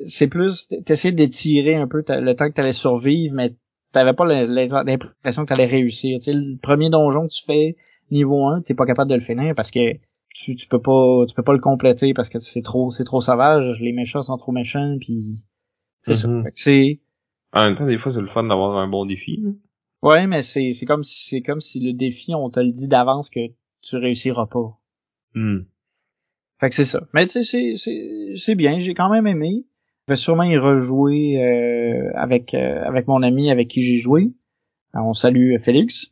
[0.05, 3.57] c'est plus t'essayais d'étirer un peu le temps que t'allais survivre mais
[3.91, 7.77] t'avais pas l'impression que t'allais réussir tu sais le premier donjon que tu fais
[8.13, 9.97] niveau 1, t'es pas capable de le finir parce que
[10.35, 13.21] tu, tu peux pas tu peux pas le compléter parce que c'est trop c'est trop
[13.21, 15.39] sauvage, les méchants sont trop méchants puis
[16.03, 16.29] c'est ça.
[16.29, 16.51] Mhm.
[16.55, 17.01] C'est
[17.53, 19.43] en même temps des fois c'est le fun d'avoir un bon défi.
[20.03, 22.89] Ouais, mais c'est c'est comme si c'est comme si le défi on te le dit
[22.89, 23.41] d'avance que
[23.83, 24.79] tu réussiras pas.
[25.35, 25.61] Hmm.
[26.61, 27.07] Fait que c'est ça.
[27.15, 29.67] Mais tu sais c'est c'est bien, j'ai quand même aimé.
[30.09, 34.33] Je vais sûrement y rejouer euh, avec euh, avec mon ami avec qui j'ai joué.
[34.95, 36.12] on salue Félix.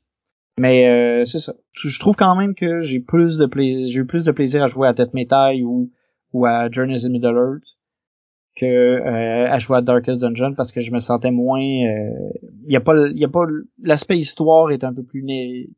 [0.60, 1.54] Mais euh, c'est ça.
[1.72, 4.66] Je trouve quand même que j'ai plus de plaisir, j'ai eu plus de plaisir à
[4.66, 5.90] jouer à Death Metal ou
[6.34, 7.64] ou à Journeys in Middle Earth
[8.56, 11.62] que euh, à jouer à Darkest Dungeon parce que je me sentais moins.
[11.62, 13.44] Il euh, y a pas, y a pas
[13.82, 15.70] l'aspect histoire est un peu plus né,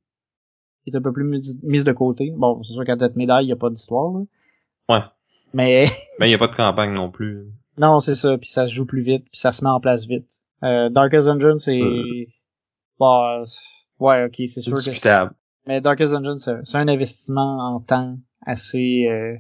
[0.89, 1.23] est un peu plus
[1.63, 2.33] mis, de côté.
[2.37, 4.13] Bon, c'est sûr qu'à Death Metal il y a pas d'histoire.
[4.89, 4.99] Ouais.
[5.55, 5.87] Mais.
[6.19, 7.47] Mais il y a pas de campagne non plus.
[7.79, 8.37] Non, c'est ça.
[8.37, 10.41] Puis ça se joue plus vite, puis ça se met en place vite.
[10.61, 11.81] Darkest Dungeon c'est.
[12.99, 13.45] Bah,
[14.03, 15.31] Ouais, ok, c'est sûr que.
[15.69, 19.07] Mais Darkest Dungeon, c'est un investissement en temps assez.
[19.09, 19.37] Euh...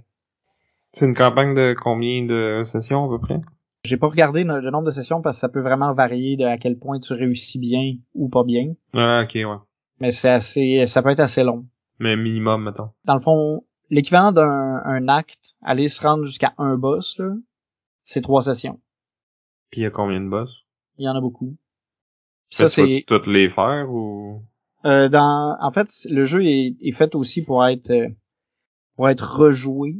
[0.92, 3.40] C'est une campagne de combien de sessions à peu près?
[3.84, 6.58] J'ai pas regardé le, nombre de sessions parce que ça peut vraiment varier de à
[6.58, 8.74] quel point tu réussis bien ou pas bien.
[8.94, 9.58] Ah, ok, ouais.
[9.98, 11.66] Mais c'est assez, ça peut être assez long.
[11.98, 12.90] Mais minimum, mettons.
[13.04, 17.32] Dans le fond, l'équivalent d'un acte, aller se rendre jusqu'à un boss, là,
[18.04, 18.80] c'est trois sessions.
[19.72, 20.64] Puis il y a combien de boss?
[20.98, 21.56] Il y en a beaucoup.
[22.50, 23.02] Ça, c'est.
[23.08, 24.44] toutes les faire ou?
[24.84, 28.08] Euh, dans, en fait, le jeu est, est fait aussi pour être euh,
[28.96, 29.96] pour être rejoué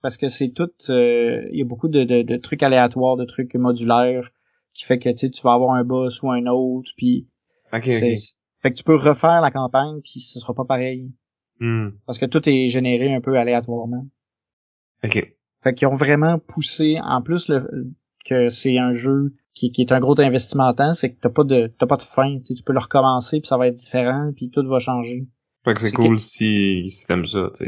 [0.00, 0.70] parce que c'est tout.
[0.90, 4.30] Euh, il y a beaucoup de, de, de, trucs aléatoires, de trucs modulaires.
[4.74, 7.28] qui fait que tu sais, tu vas avoir un boss ou un autre, puis
[7.72, 8.18] Ok, c'est- ok.
[8.62, 11.10] fait que tu peux refaire la campagne, puis ce sera pas pareil.
[11.60, 11.90] Hmm.
[12.06, 14.06] Parce que tout est généré un peu aléatoirement.
[15.04, 15.34] Ok.
[15.62, 17.92] Fait qu'ils ont vraiment poussé, en plus le,
[18.24, 21.28] que c'est un jeu qui, qui est un gros investissement en temps, c'est que t'as
[21.28, 22.38] pas de t'as pas de fin.
[22.38, 25.26] Tu sais, tu peux le recommencer, puis ça va être différent, puis tout va changer.
[25.64, 27.64] Fait que c'est cool si, si t'aimes ça, tu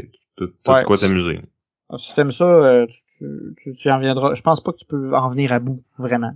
[0.67, 1.39] Ouais, de quoi t'amuser.
[1.97, 4.33] Si t'aimes ça, euh, tu, tu, tu- en viendras.
[4.33, 6.33] Je pense pas que tu peux en venir à bout, vraiment.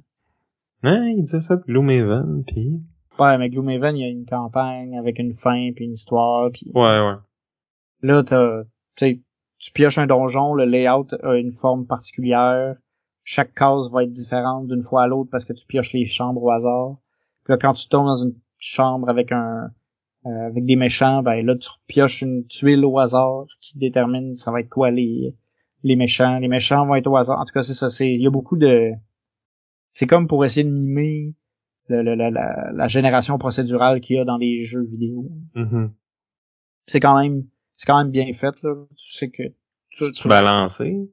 [0.84, 2.80] Hein, il disait ça de Gloomhaven, pis...
[3.20, 6.72] Ouais, mais Gloomhaven, il y a une campagne avec une fin, puis une histoire, puis
[6.74, 7.16] Ouais, ouais.
[8.02, 8.64] là, t'as,
[8.96, 9.22] tu sais,
[9.58, 12.78] tu pioches un donjon, le layout a une forme particulière.
[13.32, 16.42] Chaque case va être différente d'une fois à l'autre parce que tu pioches les chambres
[16.42, 16.98] au hasard.
[17.44, 19.70] Puis là, quand tu tombes dans une chambre avec un
[20.26, 24.52] euh, avec des méchants, ben là, tu pioches une tuile au hasard qui détermine ça
[24.52, 25.36] va être quoi les
[25.84, 26.40] les méchants.
[26.40, 27.40] Les méchants vont être au hasard.
[27.40, 27.92] En tout cas, c'est ça.
[27.92, 28.94] C'est il y a beaucoup de
[29.94, 31.36] c'est comme pour essayer de mimer
[31.88, 35.30] le- le- la, la, la génération procédurale qu'il y a dans les jeux vidéo.
[35.54, 35.94] Mhm.
[36.88, 37.44] C'est quand même
[37.76, 38.74] c'est quand même bien fait là.
[38.98, 39.44] Tu sais que
[39.92, 41.12] tu, Tu balancé?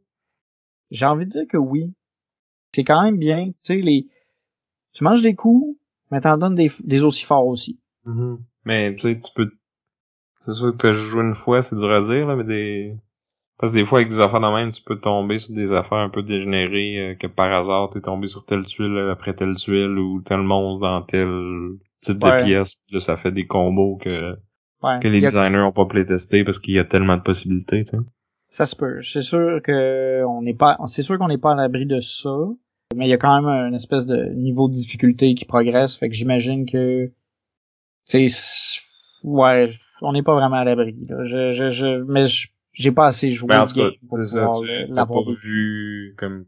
[0.90, 1.92] j'ai envie de dire que oui.
[2.76, 3.46] C'est quand même bien.
[3.46, 4.06] Tu sais, les.
[4.92, 5.78] Tu manges des coups,
[6.10, 7.80] mais t'en donnes des, des aussi forts aussi.
[8.04, 8.38] Mhm.
[8.66, 9.50] Mais, tu sais, tu peux...
[10.44, 12.94] C'est sûr que t'as joué une fois, c'est dur à dire, là, mais des...
[13.58, 15.98] Parce que des fois, avec des affaires de même, tu peux tomber sur des affaires
[15.98, 19.98] un peu dégénérées, euh, que par hasard, t'es tombé sur telle tuile après telle tuile,
[19.98, 22.40] ou tel monstre dans tel type Ouais.
[22.40, 24.36] de pièce, là, ça fait des combos que,
[24.82, 24.98] Ouais.
[25.00, 28.02] que les designers ont pas playtesté parce qu'il y a tellement de possibilités, tu sais.
[28.48, 29.00] Ça se peut.
[29.00, 30.76] C'est sûr que on n'est pas.
[30.86, 32.30] C'est sûr qu'on n'est pas à l'abri de ça.
[32.94, 35.96] Mais il y a quand même une espèce de niveau de difficulté qui progresse.
[35.96, 37.10] Fait que j'imagine que.
[38.04, 38.26] C'est.
[39.24, 39.70] Ouais.
[40.02, 40.94] On n'est pas vraiment à l'abri.
[41.24, 44.46] Je, je, je, mais je- j'ai pas assez joué Ben, en tout cas, pour ça,
[44.60, 44.66] tu
[45.06, 46.44] pas vu comme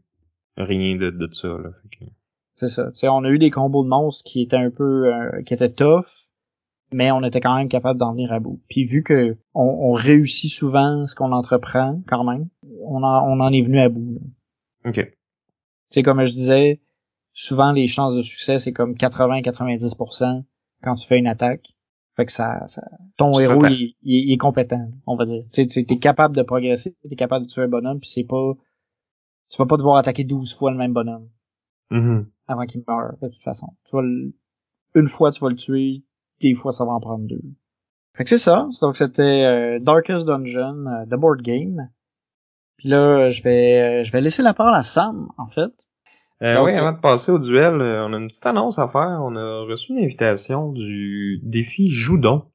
[0.57, 1.71] rien de, de ça, là.
[2.55, 2.91] C'est ça.
[2.91, 5.53] Tu sais, on a eu des combos de monstres qui étaient un peu, euh, qui
[5.53, 6.05] étaient tough,
[6.93, 8.61] mais on était quand même capable d'en venir à bout.
[8.69, 12.47] Puis vu que on, on réussit souvent ce qu'on entreprend, quand même,
[12.85, 14.19] on en, on en est venu à bout.
[14.21, 14.89] là.
[14.89, 15.11] Ok.
[15.91, 16.81] Tu sais, comme je disais,
[17.33, 20.43] souvent les chances de succès c'est comme 80-90%
[20.83, 21.75] quand tu fais une attaque.
[22.15, 22.83] Fait que ça, ça
[23.17, 25.43] ton Tu héros il, il- il est compétent, on va dire.
[25.53, 28.09] Tu sais, tu es capable de progresser, tu es capable de tuer un bonhomme, puis
[28.09, 28.53] c'est pas,
[29.49, 31.29] tu vas pas devoir attaquer 12 fois le même bonhomme
[31.91, 32.27] Mhm.
[32.47, 33.67] avant qu'il meure, de toute façon.
[33.85, 34.33] Tu vas le-
[34.95, 36.03] une fois, tu vas le tuer,
[36.41, 37.41] des fois, ça va en prendre deux.
[38.15, 38.67] Fait que c'est ça.
[38.81, 41.89] Donc, c'était euh, Darkest Dungeon, euh, The Board Game.
[42.79, 45.71] Puis là, je vais, euh, je vais laisser la parole à Sam, en fait.
[46.41, 48.87] Euh, Donc, oui, avant de passer au duel, euh, on a une petite annonce à
[48.87, 49.19] faire.
[49.21, 52.45] On a reçu une invitation du défi Joudon.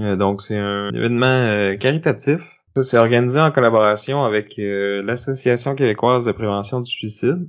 [0.00, 2.40] Euh, donc, c'est un événement euh, caritatif.
[2.74, 7.46] Ça, c'est organisé en collaboration avec euh, l'Association québécoise de prévention du suicide.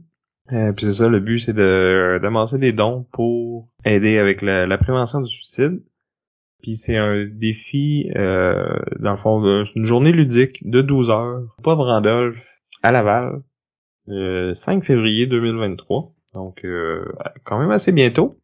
[0.52, 4.68] Euh, puis c'est ça, le but, c'est de d'amasser des dons pour aider avec la,
[4.68, 5.82] la prévention du suicide.
[6.68, 9.42] Puis c'est un défi, euh, dans le fond,
[9.74, 12.36] une journée ludique de 12 heures, pas Randolph,
[12.84, 13.42] à Laval,
[14.06, 16.12] le 5 février 2023.
[16.34, 17.06] Donc, euh,
[17.46, 18.38] quand même assez bientôt.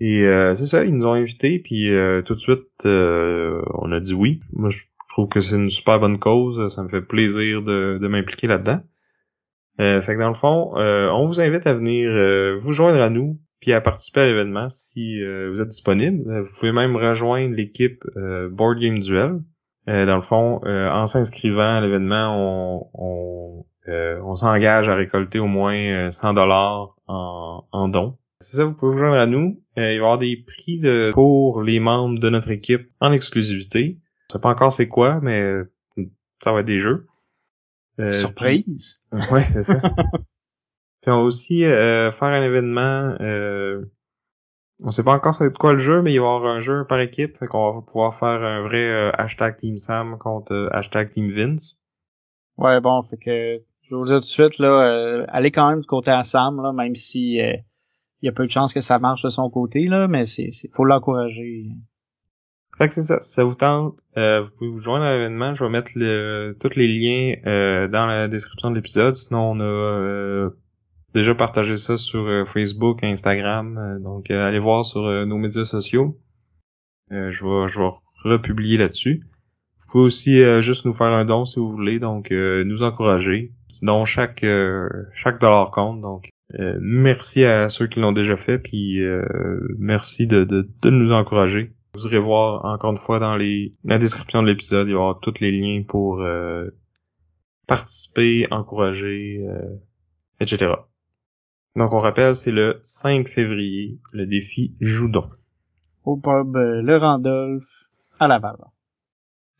[0.00, 3.90] Et euh, c'est ça, ils nous ont invités, puis euh, tout de suite, euh, on
[3.90, 4.42] a dit oui.
[4.52, 6.68] Moi, je trouve que c'est une super bonne cause.
[6.68, 8.82] Ça me fait plaisir de, de m'impliquer là-dedans.
[9.80, 13.00] Euh, fait que dans le fond, euh, on vous invite à venir euh, vous joindre
[13.00, 16.30] à nous, puis à participer à l'événement si euh, vous êtes disponible.
[16.30, 19.40] Euh, Vous pouvez même rejoindre l'équipe euh, Board Game Duel.
[19.88, 24.94] Euh, dans le fond, euh, en s'inscrivant à l'événement, on, on, euh, on s'engage à
[24.94, 28.16] récolter au moins euh, 100 dollars en, en dons.
[28.40, 29.60] C'est ça, vous pouvez vous joindre à nous.
[29.78, 33.12] Euh, il va y avoir des prix de, pour les membres de notre équipe en
[33.12, 33.98] exclusivité.
[34.28, 35.42] Je sais pas encore c'est quoi, mais
[36.42, 37.06] ça va être des jeux.
[37.98, 38.96] Euh, Surprise.
[39.10, 39.80] puis- Ouais, c'est ça.
[41.00, 43.16] puis on va aussi euh, faire un événement.
[43.20, 43.84] Euh,
[44.82, 46.84] on sait pas encore c'est quoi le jeu, mais il va y avoir un jeu
[46.86, 47.36] par équipe.
[47.38, 51.30] Fait qu'on va pouvoir faire un vrai euh, hashtag Team Sam contre euh, hashtag Team
[51.30, 51.78] Vince.
[52.56, 55.68] Ouais, bon, fait que, je vais vous dire tout de suite, là, euh, allez quand
[55.68, 57.54] même du côté à Sam, là, même si euh,
[58.20, 60.50] il y a peu de chances que ça marche de son côté, là, mais c'est,
[60.50, 61.68] c'est faut l'encourager.
[62.76, 63.20] Fait que c'est ça.
[63.20, 65.52] Si ça vous tente, euh, vous pouvez vous joindre à l'événement.
[65.54, 69.14] Je vais mettre le, tous les liens euh, dans la description de l'épisode.
[69.16, 70.50] Sinon, on a euh,
[71.14, 73.78] déjà partagé ça sur euh, Facebook, Instagram.
[73.78, 76.18] Euh, donc, euh, allez voir sur nos médias sociaux.
[77.12, 77.90] Euh, je vais, je vais
[78.24, 79.22] republier là-dessus.
[79.78, 83.52] Vous pouvez aussi juste nous faire un don si vous voulez, donc euh, nous encourager.
[83.70, 84.44] Sinon, chaque
[85.14, 86.00] chaque dollar compte.
[86.00, 86.28] Donc,
[86.80, 89.00] merci à ceux qui l'ont déjà fait, puis
[89.78, 91.72] merci de, de, de nous encourager.
[91.94, 95.18] Vous irez voir encore une fois dans les la description de l'épisode, il y avoir
[95.18, 96.24] tous les liens pour
[97.66, 99.44] participer, encourager,
[100.38, 100.74] etc.
[101.76, 105.30] Donc, on rappelle, c'est le 5 février, le défi Joudon.
[106.04, 107.64] Au pub euh, Le Randolph
[108.18, 108.56] à Laval.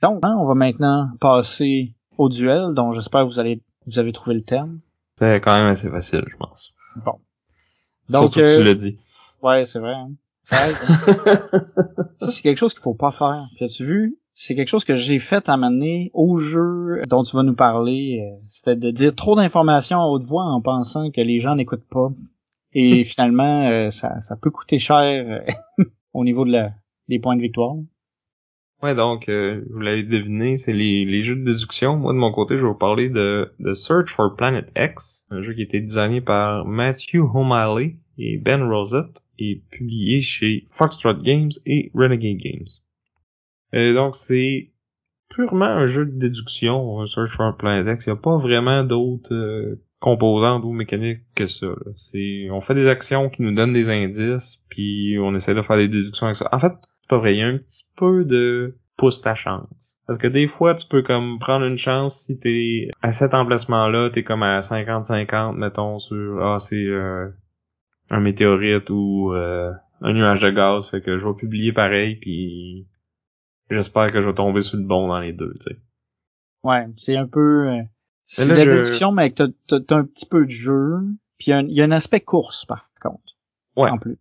[0.02, 4.12] Donc, hein, on va maintenant passer au duel, dont j'espère que vous allez vous avez
[4.12, 4.80] trouvé le terme.
[5.18, 6.72] C'est quand même assez facile, je pense.
[6.96, 7.20] Bon.
[8.08, 8.98] Donc, Surtout que tu l'as dit.
[9.42, 9.94] Ouais, c'est vrai.
[9.94, 10.12] Hein.
[10.42, 10.76] Ça, aide,
[12.18, 13.44] ça c'est quelque chose qu'il faut pas faire.
[13.56, 14.18] Puis as-tu vu?
[14.42, 18.20] C'est quelque chose que j'ai fait à mener au jeu dont tu vas nous parler.
[18.22, 21.86] euh, C'était de dire trop d'informations à haute voix en pensant que les gens n'écoutent
[21.90, 22.08] pas.
[22.72, 26.72] Et finalement, euh, ça, ça peut coûter cher euh, au niveau de la,
[27.08, 27.74] des points de victoire.
[28.82, 31.98] Ouais, donc, euh, vous l'avez deviné, c'est les, les jeux de déduction.
[31.98, 35.42] Moi, de mon côté, je vais vous parler de, de Search for Planet X, un
[35.42, 41.18] jeu qui a été designé par Matthew O'Malley et Ben Rosette et publié chez Foxtrot
[41.22, 42.68] Games et Renegade Games.
[43.72, 44.70] Et donc, c'est
[45.28, 48.06] purement un jeu de déduction, Search for Planet X.
[48.06, 51.68] Il n'y a pas vraiment d'autres euh, composantes ou mécaniques que ça.
[51.96, 55.76] C'est, on fait des actions qui nous donnent des indices, puis on essaie de faire
[55.76, 56.48] des déductions avec ça.
[56.52, 57.34] En fait, c'est pas vrai.
[57.34, 59.98] Il y a un petit peu de pousse ta chance.
[60.06, 64.10] Parce que des fois, tu peux comme prendre une chance si t'es à cet emplacement-là,
[64.10, 67.28] t'es comme à 50-50, mettons, sur ah c'est euh,
[68.10, 72.88] un météorite ou euh, un nuage de gaz, fait que je vais publier pareil, puis
[73.70, 75.80] j'espère que je vais tomber sur le bon dans les deux, tu sais.
[76.62, 77.68] Ouais, c'est un peu...
[77.68, 77.82] euh,
[78.24, 80.98] c'est de la je- déduction, mais t'as, t'as, t'as un petit peu de jeu.
[81.38, 83.36] Puis il y a un- il y, a un aspect course, par contre.
[83.76, 83.90] Ouais.
[83.90, 84.18] En plus.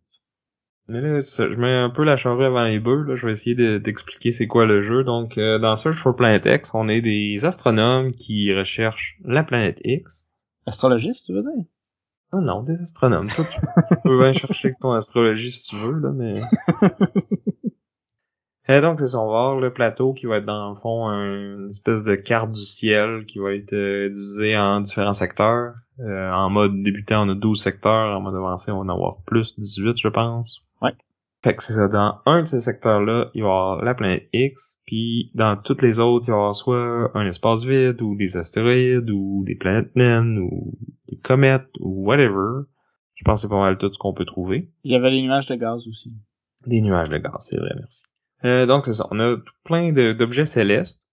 [0.87, 3.03] Mais là, je mets un peu la charrue avant les bœufs.
[3.03, 3.15] Là.
[3.15, 5.03] Je vais essayer de- d'expliquer c'est quoi le jeu.
[5.03, 9.79] Donc, euh, dans Search for Planet X, on est des astronomes qui recherchent la planète
[9.83, 10.27] X.
[10.65, 11.65] Astrologiste, tu veux dire?
[12.31, 13.27] Ah non, des astronomes.
[13.27, 16.39] Toi, tu, tu peux bien chercher ton astrologie si tu veux, là, mais...
[18.71, 19.19] Et donc, c'est ça.
[19.19, 22.13] On va avoir le plateau qui va être dans le fond un- une espèce de
[22.13, 25.73] carte du ciel qui va être euh, divisée en différents secteurs.
[25.99, 28.15] Euh, en mode débutant, on a 12 secteurs.
[28.15, 30.61] En mode avancé, on va en avoir plus, 18, je pense.
[30.83, 30.93] Ouais.
[31.43, 31.87] Fait que c'est ça.
[31.87, 34.79] Dans un de ces secteurs-là, il va y avoir la planète X.
[34.85, 38.37] Puis dans toutes les autres, il va y avoir soit un espace vide, ou des
[38.37, 40.77] astéroïdes, ou des planètes naines, ou
[41.09, 42.65] des comètes, ou whatever.
[43.15, 44.69] Je pense que c'est pas mal tout ce qu'on peut trouver.
[44.83, 46.13] Il y avait les nuages de gaz aussi.
[46.67, 48.03] Des nuages de gaz, c'est vrai, merci.
[48.45, 51.09] Euh, donc c'est ça, on a plein d'objets célestes.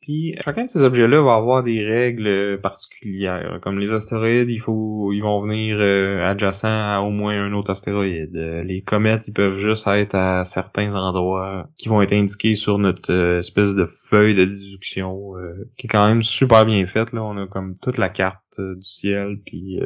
[0.00, 3.60] Puis chacun de ces objets-là va avoir des règles particulières.
[3.62, 7.70] Comme les astéroïdes, il faut ils vont venir euh, adjacents à au moins un autre
[7.70, 8.34] astéroïde.
[8.34, 12.78] Euh, les comètes, ils peuvent juste être à certains endroits qui vont être indiqués sur
[12.78, 17.12] notre euh, espèce de feuille de déduction euh, qui est quand même super bien faite.
[17.12, 19.80] Là, on a comme toute la carte du ciel, puis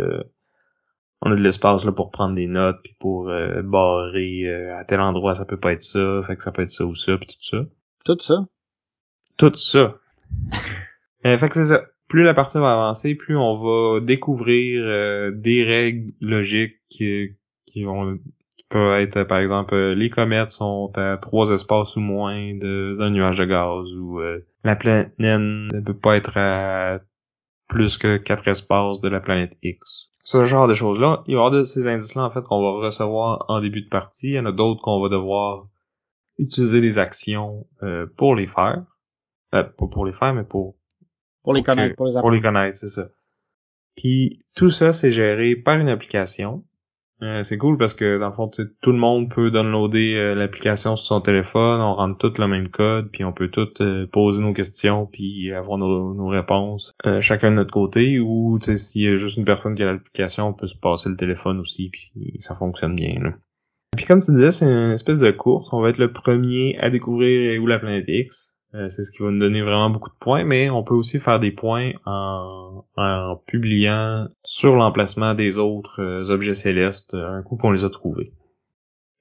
[1.25, 4.85] on a de l'espace là pour prendre des notes puis pour euh, barrer euh, à
[4.85, 7.17] tel endroit ça peut pas être ça, fait que ça peut être ça ou ça
[7.19, 7.65] puis tout ça.
[8.05, 8.47] Tout ça?
[9.37, 9.97] Tout ça.
[11.27, 11.87] Euh, fait que c'est ça.
[12.09, 17.31] Plus la partie va avancer, plus on va découvrir euh, des règles logiques qui,
[17.65, 18.19] qui vont
[18.57, 23.09] qui peuvent être par exemple euh, les comètes sont à trois espaces ou moins d'un
[23.11, 27.01] nuage de gaz ou euh, la planète ne peut pas être à
[27.69, 30.11] plus que quatre espaces de la planète X.
[30.25, 33.45] Ce genre de choses-là, il y aura de ces indices-là en fait qu'on va recevoir
[33.49, 34.29] en début de partie.
[34.29, 35.69] Il y en a d'autres qu'on va devoir
[36.39, 38.85] utiliser des actions euh, pour les faire.
[39.55, 40.77] Euh, pas pour les faire, mais pour
[41.43, 43.09] Pour les pour que- connaître, pour les pour les connaître, c'est ça.
[43.97, 46.65] Puis tout ça, c'est géré par une application.
[47.23, 50.97] Euh, c'est cool parce que dans le fond, tout le monde peut downloader euh, l'application
[50.97, 54.43] sur son téléphone, on rentre tout le même code, puis on peut tout euh, poser
[54.43, 58.19] nos questions, puis avoir nos, réponses chacun de notre côté.
[58.19, 61.17] Ou s'il y a juste une personne qui a l'application, on peut se passer le
[61.17, 63.15] téléphone aussi, puis ça fonctionne bien.
[63.23, 63.35] Là.
[63.97, 65.69] Puis comme tu disais, c'est une espèce de course.
[65.73, 68.57] On va être le premier à découvrir où la planète X.
[68.75, 71.21] Euh, c'est ce qui va nous donner vraiment beaucoup de points, mais on peut aussi
[71.21, 77.43] faire des points en, en publiant sur l'emplacement des autres euh, objets célestes euh, un
[77.43, 78.33] coup qu'on les a trouvés.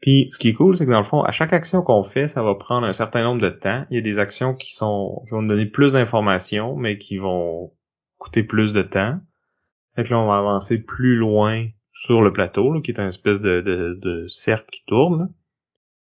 [0.02, 2.28] Puis ce qui est cool, c'est que dans le fond, à chaque action qu'on fait,
[2.28, 3.86] ça va prendre un certain nombre de temps.
[3.92, 7.18] Il y a des actions qui sont qui vont nous donner plus d'informations, mais qui
[7.18, 7.72] vont
[8.18, 9.20] coûter plus de temps.
[9.96, 13.08] Fait que là, on va avancer plus loin sur le plateau, là, qui est un
[13.08, 15.32] espèce de, de, de cercle qui tourne.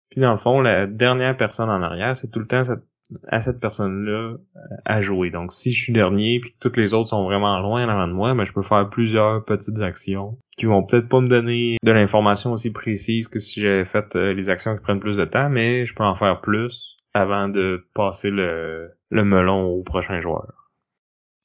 [0.10, 2.86] Puis dans le fond, la dernière personne en arrière, c'est tout le temps cette
[3.28, 4.38] à cette personne-là euh,
[4.86, 5.30] à jouer.
[5.30, 8.14] Donc, si je suis dernier puis que toutes les autres sont vraiment loin avant de
[8.14, 11.92] moi, ben, je peux faire plusieurs petites actions qui vont peut-être pas me donner de
[11.92, 15.50] l'information aussi précise que si j'avais fait euh, les actions qui prennent plus de temps,
[15.50, 20.70] mais je peux en faire plus avant de passer le, melon au prochain joueur.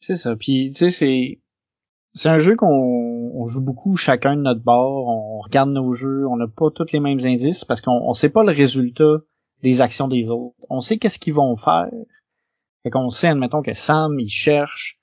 [0.01, 0.37] C'est ça.
[0.37, 1.41] Puis, tu sais, c'est...
[2.15, 6.27] C'est un jeu qu'on on joue beaucoup chacun de notre bord, on regarde nos jeux,
[6.27, 9.19] on n'a pas tous les mêmes indices parce qu'on on sait pas le résultat
[9.63, 10.57] des actions des autres.
[10.71, 11.91] On sait qu'est-ce qu'ils vont faire.
[12.83, 14.99] Fait qu'on sait, admettons, que Sam, il cherche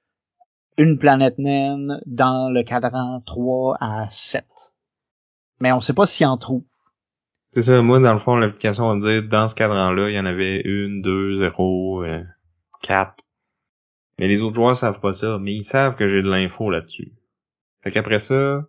[0.77, 4.45] une planète naine dans le cadran 3 à 7.
[5.59, 6.63] Mais on sait pas s'il en trouve.
[7.51, 10.19] C'est ça, moi, dans le fond, l'application va me dire, dans ce cadran-là, il y
[10.19, 12.21] en avait une, deux, zéro, euh,
[12.81, 13.23] quatre.
[14.19, 17.13] Mais les autres joueurs savent pas ça, mais ils savent que j'ai de l'info là-dessus.
[17.81, 18.65] Fait qu'après ça,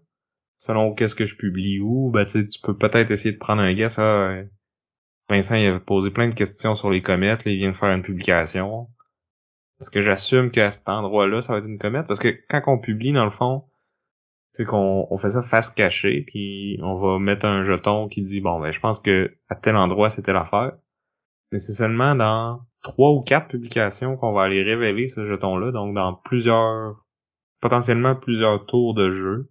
[0.59, 3.99] selon qu'est-ce que je publie où, ben tu peux peut-être essayer de prendre un guess.
[3.99, 4.43] Ah,
[5.29, 7.91] Vincent il avait posé plein de questions sur les comètes, là, il vient de faire
[7.91, 8.89] une publication.
[9.81, 12.07] Est-ce que j'assume qu'à cet endroit-là, ça va être une comète?
[12.07, 13.65] Parce que quand on publie, dans le fond,
[14.57, 18.41] c'est qu'on on fait ça face cachée, puis on va mettre un jeton qui dit
[18.41, 20.73] bon ben je pense que à tel endroit c'était l'affaire.
[21.53, 25.95] Mais c'est seulement dans trois ou quatre publications qu'on va aller révéler ce jeton-là, donc
[25.95, 27.05] dans plusieurs
[27.61, 29.51] potentiellement plusieurs tours de jeu.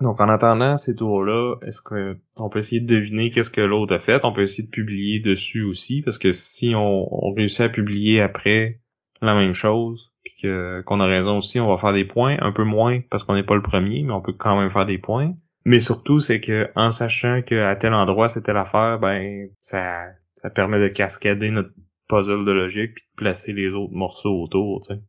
[0.00, 4.00] Donc en attendant ces tours-là, est-ce qu'on peut essayer de deviner qu'est-ce que l'autre a
[4.00, 4.24] fait?
[4.24, 8.20] On peut essayer de publier dessus aussi, parce que si on, on réussit à publier
[8.20, 8.80] après
[9.22, 12.52] la même chose, puis que qu'on a raison aussi, on va faire des points, un
[12.52, 14.98] peu moins parce qu'on n'est pas le premier, mais on peut quand même faire des
[14.98, 15.34] points.
[15.64, 20.06] Mais surtout, c'est que en sachant qu'à tel endroit c'était l'affaire, ben ça,
[20.42, 21.70] ça permet de cascader notre
[22.08, 25.00] puzzle de logique puis de placer les autres morceaux autour, tu sais.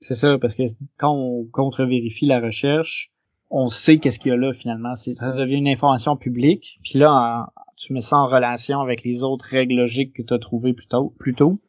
[0.00, 0.62] C'est ça, parce que
[0.98, 3.13] quand on contre-vérifie la recherche,
[3.56, 4.96] on sait qu'est-ce qu'il y a là finalement.
[4.96, 6.80] Ça devient une information publique.
[6.82, 10.40] Puis là, tu mets ça en relation avec les autres règles logiques que tu as
[10.40, 11.60] trouvées plus tôt, plus tôt.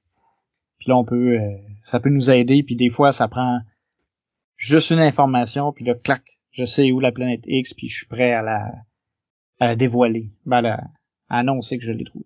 [0.79, 2.63] Puis là, on peut, euh, ça peut nous aider.
[2.63, 3.59] Puis des fois, ça prend
[4.55, 5.71] juste une information.
[5.73, 7.75] Puis là, clac, je sais où la planète X.
[7.75, 8.65] Puis je suis prêt à la,
[9.59, 10.83] à la dévoiler, ben, à, la,
[11.29, 12.25] annoncer que je l'ai trouvé.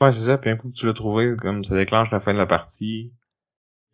[0.00, 0.38] Ouais, c'est ça.
[0.38, 3.12] Puis un coup que tu l'as trouvé, comme ça déclenche la fin de la partie.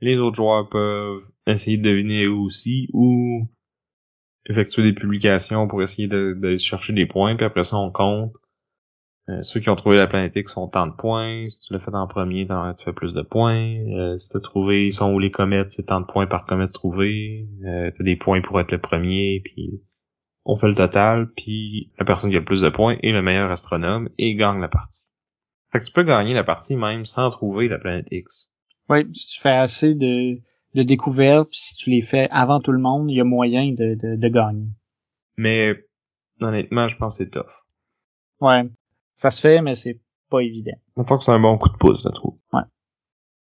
[0.02, 3.48] Les autres joueurs peuvent essayer de deviner eux aussi ou
[4.46, 7.36] effectuer des publications pour essayer de, de chercher des points.
[7.36, 8.32] Puis après ça, on compte
[9.28, 11.48] euh, ceux qui ont trouvé la planète X sont tant de points.
[11.48, 13.78] Si tu l'as fait en premier, tu fais plus de points.
[13.78, 16.44] Euh, si tu as trouvé ils sont où les comètes, c'est tant de points par
[16.44, 17.46] comète trouvé.
[17.64, 19.80] Euh, tu as des points pour être le premier, puis
[20.44, 23.22] on fait le total, puis la personne qui a le plus de points est le
[23.22, 25.12] meilleur astronome et gagne la partie.
[25.70, 28.50] Fait que tu peux gagner la partie même sans trouver la planète X.
[28.88, 30.40] Oui, si tu fais assez de,
[30.74, 33.94] de découvertes, si tu les fais avant tout le monde, il y a moyen de,
[33.94, 34.68] de, de gagner.
[35.36, 35.74] Mais
[36.40, 37.50] honnêtement, je pense que c'est tough.
[38.40, 38.62] Ouais.
[39.14, 40.00] Ça se fait, mais c'est
[40.30, 40.76] pas évident.
[40.96, 42.38] Maintenant que c'est un bon coup de pouce, je trouve.
[42.52, 42.62] Ouais.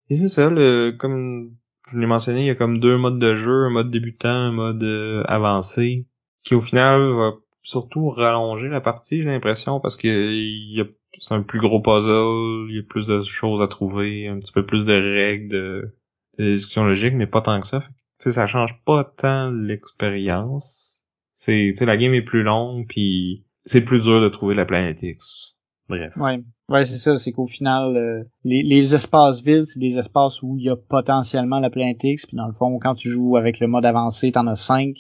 [0.08, 1.54] Et c'est ça, le, comme
[1.92, 4.52] je l'ai mentionné, il y a comme deux modes de jeu, un mode débutant, un
[4.52, 6.06] mode euh, avancé,
[6.42, 10.84] qui au final va surtout rallonger la partie, j'ai l'impression, parce que il y a
[11.18, 14.52] c'est un plus gros puzzle, il y a plus de choses à trouver, un petit
[14.52, 15.94] peu plus de règles, de,
[16.38, 17.80] de discussions logiques, mais pas tant que ça.
[18.18, 21.04] Tu sais, ça change pas tant l'expérience.
[21.32, 24.66] C'est, tu sais, la game est plus longue, puis c'est plus dur de trouver la
[24.66, 25.54] planète X.
[25.88, 26.16] Bref.
[26.16, 30.40] Ouais, ouais c'est ça, c'est qu'au final, euh, les, les, espaces vides, c'est des espaces
[30.42, 33.36] où il y a potentiellement la planète X, puis dans le fond, quand tu joues
[33.36, 34.94] avec le mode avancé, t'en as 5,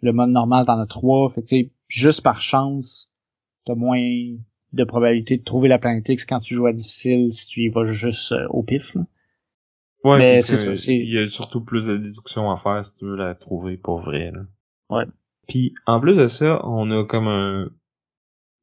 [0.00, 3.12] le mode normal, t'en as 3, fait que tu sais, juste par chance,
[3.66, 4.00] t'as moins
[4.72, 7.68] de probabilité de trouver la planète X quand tu joues à difficile si tu y
[7.68, 8.94] vas juste euh, au pif.
[8.94, 9.02] Là.
[10.04, 10.92] Ouais, mais c'est ça.
[10.92, 14.00] Il y a surtout plus de déduction à faire si tu veux la trouver pour
[14.00, 14.30] vrai.
[14.32, 14.40] Là.
[14.90, 15.04] Ouais.
[15.48, 17.68] Puis en plus de ça, on a comme un,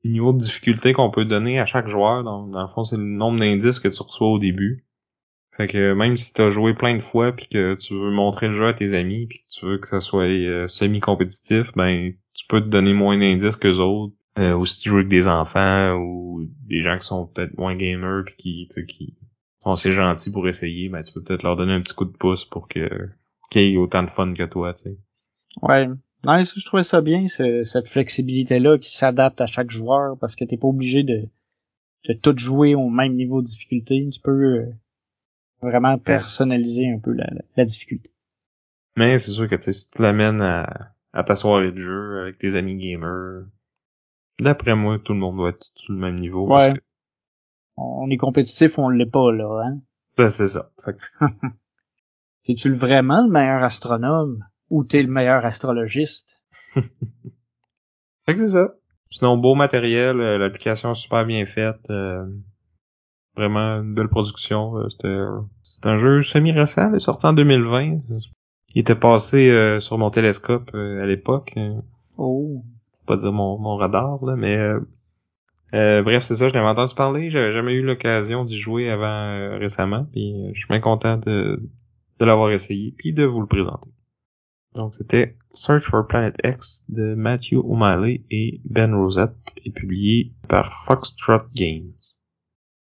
[0.09, 2.23] niveau de difficulté qu'on peut donner à chaque joueur.
[2.23, 4.86] Dans, dans le fond, c'est le nombre d'indices que tu reçois au début.
[5.57, 8.49] Fait que même si tu as joué plein de fois puis que tu veux montrer
[8.49, 12.11] le jeu à tes amis puis que tu veux que ça soit euh, semi-compétitif, ben
[12.33, 14.13] tu peux te donner moins d'indices que autres.
[14.38, 17.73] Euh, ou si tu joues avec des enfants ou des gens qui sont peut-être moins
[17.73, 19.15] gamers puis qui, qui
[19.66, 22.16] sont assez gentils pour essayer, ben tu peux peut-être leur donner un petit coup de
[22.16, 23.09] pouce pour que
[23.49, 24.97] qu'ils aient autant de fun que toi, tu sais.
[25.61, 25.88] Ouais,
[26.24, 30.57] non, je trouvais ça bien, cette flexibilité-là qui s'adapte à chaque joueur parce que t'es
[30.57, 31.28] pas obligé de,
[32.07, 34.07] de tout jouer au même niveau de difficulté.
[34.11, 34.66] Tu peux euh,
[35.61, 38.11] vraiment personnaliser un peu la, la, difficulté.
[38.97, 42.55] Mais c'est sûr que si tu l'amènes à, à ta soirée de jeu avec tes
[42.55, 43.45] amis gamers,
[44.39, 46.53] d'après moi, tout le monde doit être sur le même niveau.
[46.53, 46.74] Ouais.
[47.78, 49.80] On est compétitif, on l'est pas, là, hein?
[50.30, 50.71] c'est ça.
[52.47, 54.43] Es-tu vraiment le meilleur astronome?
[54.69, 56.41] ou t'es le meilleur astrologiste?
[56.76, 58.73] fait que c'est ça.
[59.09, 62.26] Sinon, beau matériel, euh, l'application super bien faite, euh,
[63.36, 64.78] vraiment une belle production.
[64.78, 65.15] Euh, c'était
[65.63, 67.99] c'est un jeu semi-récent, il est sorti en 2020.
[68.73, 71.53] Il était passé sur mon télescope à l'époque.
[72.17, 72.61] Oh.
[73.05, 74.57] Pas dire mon, mon radar, là, mais
[76.03, 77.30] bref, c'est ça, je l'avais entendu parler.
[77.32, 80.05] J'avais jamais eu l'occasion d'y jouer avant récemment.
[80.11, 81.61] Puis je suis bien content de,
[82.19, 83.89] de l'avoir essayé puis de vous le présenter.
[84.76, 89.32] Donc c'était Search for Planet X de Matthew O'Malley et Ben Rosette
[89.63, 91.93] et publié par Foxtrot Games.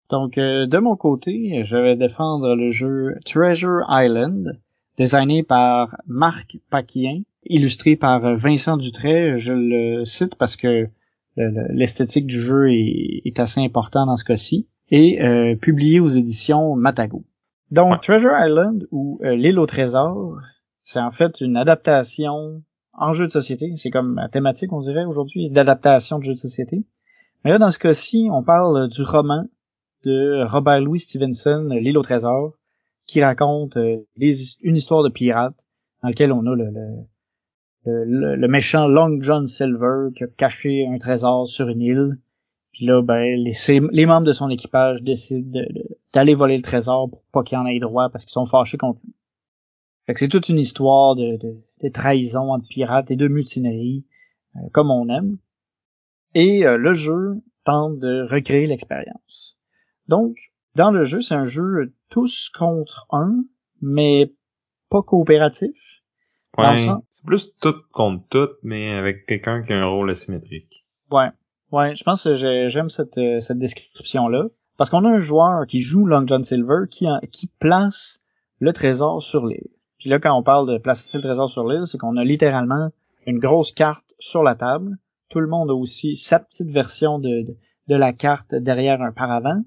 [0.09, 4.61] Donc euh, de mon côté, je vais défendre le jeu Treasure Island
[4.97, 9.39] designé par Marc Paquien, illustré par Vincent Dutray.
[9.39, 10.89] Je le cite parce que
[11.37, 17.25] l'esthétique du jeu est, assez important dans ce cas-ci, et euh, publié aux éditions Matago.
[17.71, 20.39] Donc, Treasure Island ou euh, l'île au trésor,
[20.83, 22.63] c'est en fait une adaptation
[22.93, 23.73] en jeu de société.
[23.77, 26.85] C'est comme la thématique, on dirait aujourd'hui, d'adaptation de jeu de société.
[27.45, 29.49] Mais là, dans ce cas-ci, on parle du roman
[30.05, 32.53] de Robert Louis Stevenson, L'île au trésor,
[33.07, 35.57] qui raconte euh, une histoire de pirate
[36.03, 37.07] dans lequel on a le, le,
[37.85, 42.19] méchant Long John Silver qui a caché un trésor sur une île.
[42.73, 45.61] Puis là, ben, les, membres de son équipage décident
[46.15, 49.01] d'aller voler le trésor pour pas qu'il en ait droit parce qu'ils sont fâchés contre
[49.05, 49.15] lui.
[50.17, 51.39] C'est toute une histoire de,
[51.83, 54.05] de, trahison entre pirates et de mutinerie,
[54.57, 55.39] euh, comme on aime.
[56.35, 59.59] Et euh, le jeu tente de recréer l'expérience.
[60.09, 60.37] Donc,
[60.75, 63.45] dans le jeu, c'est un jeu tous contre un,
[63.81, 64.33] mais
[64.89, 65.92] pas coopératif.
[66.59, 70.85] Ouais, c'est plus tout contre tout, mais avec quelqu'un qui a un rôle asymétrique.
[71.11, 71.29] Ouais,
[71.71, 74.49] ouais, je pense que j'aime cette, euh, cette description-là.
[74.77, 78.23] Parce qu'on a un joueur qui joue Long John Silver qui, qui place
[78.59, 79.69] le trésor sur l'île.
[79.99, 82.91] Puis là, quand on parle de placer le trésor sur l'île, c'est qu'on a littéralement
[83.27, 84.99] une grosse carte sur la table.
[85.29, 87.57] Tout le monde a aussi sa petite version de,
[87.89, 89.63] de, la carte derrière un paravent.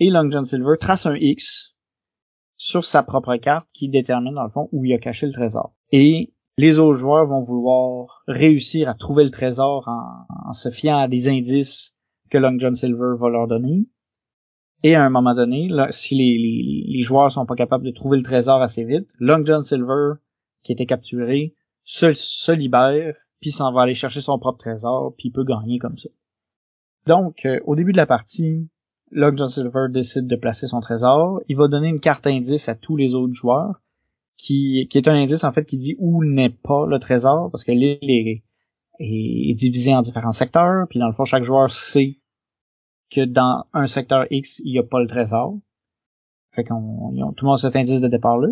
[0.00, 1.74] Et Long John Silver trace un X
[2.56, 5.74] sur sa propre carte qui détermine dans le fond où il a caché le trésor.
[5.92, 11.08] Et les autres joueurs vont vouloir réussir à trouver le trésor en, se fiant à
[11.08, 11.96] des indices
[12.30, 13.86] que Long John Silver va leur donner.
[14.82, 18.60] Et à un moment donné, si les, joueurs sont pas capables de trouver le trésor
[18.60, 20.14] assez vite, Long John Silver,
[20.62, 25.28] qui était capturé, se, se libère, puis s'en va aller chercher son propre trésor, puis
[25.28, 26.10] il peut gagner comme ça.
[27.06, 28.68] Donc, euh, au début de la partie,
[29.10, 31.40] Long John Silver décide de placer son trésor.
[31.48, 33.80] Il va donner une carte indice à tous les autres joueurs,
[34.38, 37.64] qui, qui est un indice en fait qui dit où n'est pas le trésor, parce
[37.64, 38.44] que l'île est,
[39.00, 42.16] est, divisée en différents secteurs, puis dans le fond, chaque joueur sait
[43.10, 45.58] que dans un secteur X, il n'y a pas le trésor.
[46.52, 48.48] Fait qu'on, tout le monde a cet indice de départ là.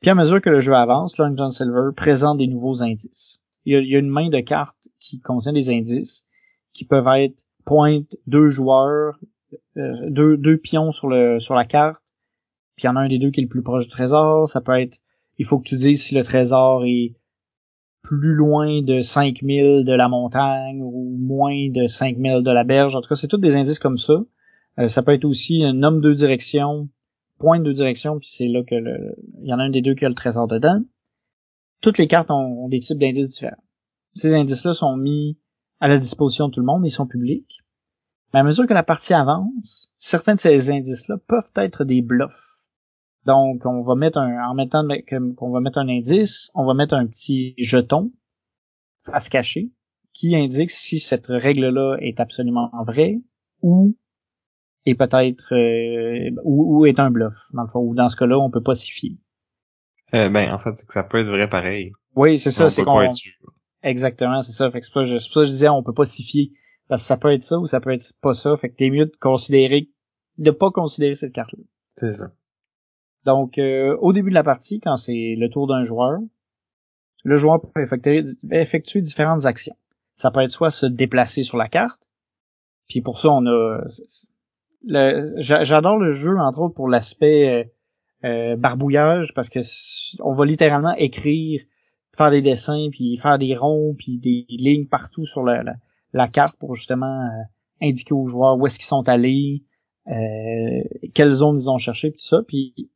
[0.00, 3.40] Puis à mesure que le jeu avance, Long John Silver présente des nouveaux indices.
[3.64, 6.26] Il y, a, une main de cartes qui contient des indices
[6.72, 9.18] qui peuvent être pointe deux joueurs,
[9.76, 12.02] euh, deux, deux pions sur le sur la carte,
[12.78, 14.48] puis il y en a un des deux qui est le plus proche du trésor.
[14.48, 15.00] Ça peut être,
[15.36, 17.16] il faut que tu dises si le trésor est
[18.02, 22.94] plus loin de 5000 de la montagne ou moins de 5000 de la berge.
[22.94, 24.14] En tout cas, c'est tous des indices comme ça.
[24.78, 26.88] Euh, ça peut être aussi un homme de direction,
[27.38, 29.82] point de deux directions, puis c'est là que le, il y en a un des
[29.82, 30.80] deux qui a le trésor dedans.
[31.80, 33.62] Toutes les cartes ont, des types d'indices différents.
[34.14, 35.36] Ces indices-là sont mis
[35.80, 37.60] à la disposition de tout le monde, ils sont publics.
[38.32, 42.47] Mais à mesure que la partie avance, certains de ces indices-là peuvent être des bluffs.
[43.28, 44.88] Donc, on va mettre un, en mettant
[45.36, 48.10] qu'on va mettre un indice, on va mettre un petit jeton
[49.12, 49.70] à se cacher
[50.14, 53.18] qui indique si cette règle-là est absolument vraie
[53.60, 53.98] ou
[54.86, 58.50] est peut-être euh, ou, est un bluff dans le fond ou dans ce cas-là on
[58.50, 59.18] peut pas s'y fier.
[60.14, 61.92] Euh, ben en fait c'est que ça peut être vrai pareil.
[62.16, 63.12] Oui c'est ça c'est qu'on
[63.82, 66.22] exactement c'est ça fait que c'est je, ça que je disais on peut pas s'y
[66.22, 66.50] fier
[66.88, 68.88] parce que ça peut être ça ou ça peut être pas ça fait que t'es
[68.88, 69.90] mieux de considérer
[70.38, 71.64] de pas considérer cette carte-là.
[71.98, 72.32] C'est ça.
[73.24, 76.18] Donc, euh, au début de la partie, quand c'est le tour d'un joueur,
[77.24, 77.82] le joueur peut
[78.52, 79.76] effectuer, différentes actions.
[80.14, 82.00] Ça peut être soit se déplacer sur la carte,
[82.88, 83.80] puis pour ça, on a...
[85.38, 87.64] J'adore le jeu, entre autres, pour l'aspect euh,
[88.24, 89.60] euh, barbouillage, parce que
[90.22, 91.62] on va littéralement écrire,
[92.16, 96.74] faire des dessins, puis faire des ronds, puis des lignes partout sur la, carte pour
[96.74, 97.28] justement
[97.82, 99.64] indiquer aux joueurs où est-ce qu'ils sont allés,
[100.08, 100.82] euh,
[101.14, 102.42] quelles zones ils ont cherché, puis tout ça.
[102.46, 102.90] Puis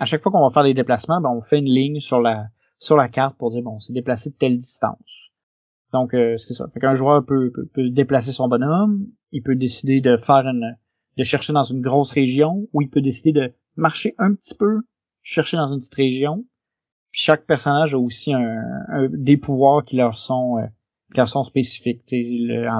[0.00, 2.48] à chaque fois qu'on va faire des déplacements, ben, on fait une ligne sur la
[2.78, 5.30] sur la carte pour dire bon, c'est déplacé de telle distance.
[5.92, 6.66] Donc euh, c'est ça.
[6.72, 10.76] Fait qu'un joueur peut, peut, déplacer son bonhomme, il peut décider de faire une
[11.18, 14.80] de chercher dans une grosse région, ou il peut décider de marcher un petit peu,
[15.22, 16.46] chercher dans une petite région.
[17.12, 20.66] Puis chaque personnage a aussi un, des pouvoirs qui leur sont euh,
[21.12, 22.02] qui leur sont spécifiques.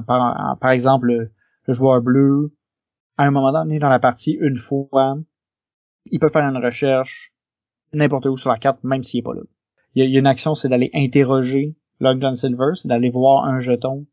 [0.07, 1.33] par, par exemple, le,
[1.67, 2.55] le joueur bleu,
[3.19, 5.19] à un moment donné dans la partie, une fois,
[6.11, 7.33] il peut faire une recherche
[7.93, 9.43] n'importe où sur la carte, même s'il est pas là.
[9.95, 13.61] Il y a, une action, c'est d'aller interroger Long John Silver, c'est d'aller voir un
[13.61, 14.07] jeton,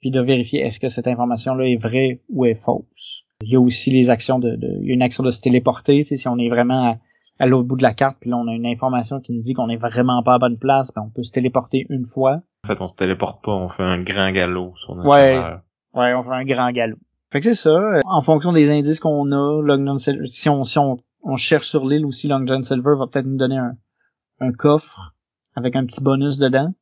[0.00, 3.24] puis de vérifier est-ce que cette information-là est vraie ou est fausse.
[3.42, 6.04] Il y a aussi les actions de, il y a une action de se téléporter,
[6.04, 6.98] si on est vraiment
[7.38, 9.52] à, l'autre bout de la carte, puis là on a une information qui nous dit
[9.52, 12.42] qu'on est vraiment pas à bonne place, ben on peut se téléporter une fois.
[12.64, 15.36] En fait, on se téléporte pas, on fait un grand galop sur notre Ouais,
[15.94, 16.98] ouais, on fait un grand galop.
[17.32, 18.00] Fait que c'est ça.
[18.04, 19.96] En fonction des indices qu'on a,
[20.26, 23.36] si on, si on, on cherche sur l'île aussi, Long John Silver va peut-être nous
[23.36, 25.14] donner un, coffre
[25.54, 26.74] avec un petit bonus dedans.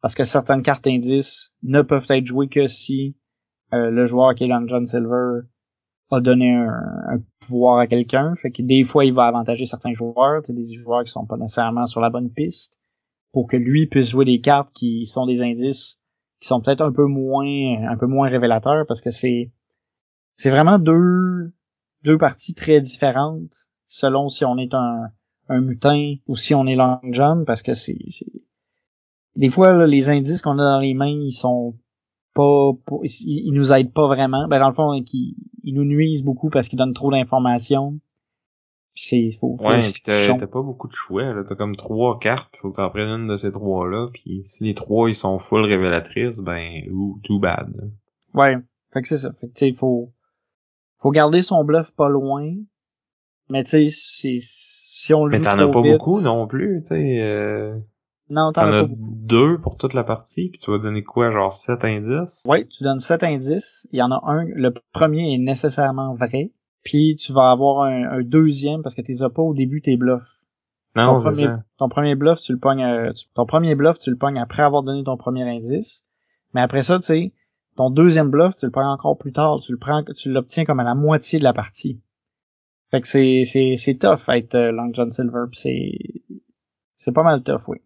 [0.00, 3.16] Parce que certaines cartes indices ne peuvent être jouées que si
[3.72, 5.40] euh, le joueur qui est Long John Silver
[6.10, 8.34] a donné un, pouvoir à quelqu'un.
[8.36, 11.86] Fait que des fois, il va avantager certains joueurs, des joueurs qui sont pas nécessairement
[11.86, 12.78] sur la bonne piste,
[13.32, 15.98] pour que lui puisse jouer des cartes qui sont des indices
[16.40, 19.50] qui sont peut-être un peu moins un peu moins révélateurs parce que c'est
[20.36, 21.52] c'est vraiment deux
[22.04, 25.10] deux parties très différentes selon si on est un
[25.48, 27.98] un mutin ou si on est Long John parce que c'est
[29.34, 31.74] des fois les indices qu'on a dans les mains ils sont
[32.34, 32.70] pas,
[33.02, 34.46] ils, nous aident pas vraiment.
[34.46, 35.34] Ben dans le fond ils,
[35.64, 37.98] ils nous nuisent beaucoup parce qu'ils donnent trop d'informations.
[38.94, 41.44] C'est faut, ouais t'as pas beaucoup de choix là.
[41.48, 44.64] T'as comme trois cartes faut que t'en prennes une de ces trois là puis si
[44.64, 47.72] les trois ils sont full révélatrices ben ou too bad.
[48.34, 48.56] Ouais.
[48.92, 49.32] Fait que c'est ça.
[49.40, 50.12] Fait que tu sais faut
[50.98, 52.54] faut garder son bluff pas loin
[53.48, 57.22] mais tu sais si on le mais t'en as pas beaucoup non plus tu sais
[57.22, 57.78] euh...
[58.30, 61.52] non t'en as, as deux pour toute la partie puis tu vas donner quoi genre
[61.52, 62.42] sept indices?
[62.44, 66.52] Ouais tu donnes sept indices il y en a un le premier est nécessairement vrai
[66.88, 70.22] puis tu vas avoir un, deuxième parce que tu as pas au début tes bluffs.
[70.96, 74.16] Non, ton, premier, ton premier bluff, tu le pognes euh, ton premier bluff, tu le
[74.16, 76.06] pognes après avoir donné ton premier indice.
[76.54, 77.32] Mais après ça, tu sais,
[77.76, 80.80] ton deuxième bluff, tu le pognes encore plus tard, tu le prends tu l'obtiens comme
[80.80, 82.00] à la moitié de la partie.
[82.90, 85.92] Fait que c'est c'est c'est tough être euh, Long John Silver, c'est
[86.94, 87.78] c'est pas mal tough, oui.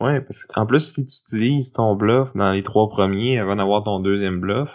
[0.00, 3.84] Ouais, parce qu'en plus si tu utilises ton bluff dans les trois premiers avant d'avoir
[3.84, 4.68] ton deuxième bluff,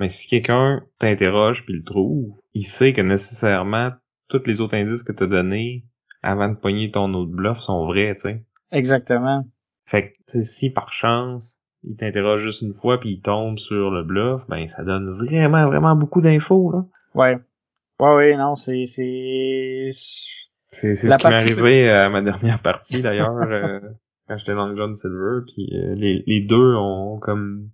[0.00, 3.90] mais si quelqu'un t'interroge puis le trouve, il sait que nécessairement
[4.28, 5.84] tous les autres indices que t'as donnés
[6.22, 8.44] avant de pogner ton autre bluff sont vrais, tu sais.
[8.72, 9.46] Exactement.
[9.84, 14.02] Fait que si par chance il t'interroge juste une fois puis il tombe sur le
[14.02, 16.84] bluff, ben ça donne vraiment vraiment beaucoup d'infos là.
[17.14, 17.38] Ouais.
[18.00, 23.02] Ouais ouais non c'est c'est c'est c'est ce qui m'est arrivé à ma dernière partie
[23.02, 23.80] d'ailleurs euh,
[24.28, 27.70] quand j'étais dans le John Silver puis euh, les les deux ont comme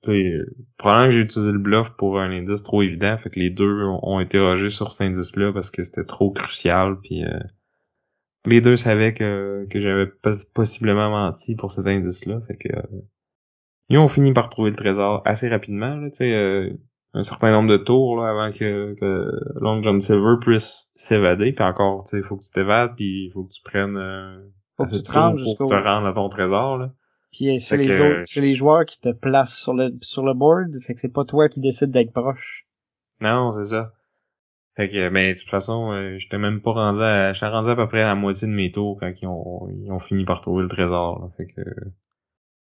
[0.00, 0.32] sais,
[0.76, 3.82] probablement que j'ai utilisé le bluff pour un indice trop évident, fait que les deux
[3.84, 7.38] ont, été interrogé sur cet indice-là parce que c'était trop crucial, puis euh,
[8.46, 10.06] les deux savaient que, que j'avais
[10.54, 13.02] possiblement menti pour cet indice-là, fait que euh,
[13.88, 16.70] ils ont fini par trouver le trésor assez rapidement, là, tu sais, euh,
[17.14, 19.30] un certain nombre de tours là, avant que, que
[19.60, 23.26] Long John Silver puisse s'évader, puis encore, tu sais, il faut que tu t'évades, puis
[23.26, 23.98] il faut que tu prennes
[24.76, 26.92] faut que tu te rendes jusqu'au te rendre à ton trésor là.
[27.32, 30.78] Puis c'est les autres, c'est les joueurs qui te placent sur le sur le board,
[30.80, 32.66] fait que c'est pas toi qui décides d'être proche.
[33.20, 33.92] Non, c'est ça.
[34.76, 37.76] Fait que mais de toute façon, euh, j'étais même pas rendu à j'étais rendu à
[37.76, 40.40] peu près à la moitié de mes tours quand ils ont ils ont fini par
[40.40, 41.20] trouver le trésor.
[41.20, 41.28] Là.
[41.36, 41.62] Fait que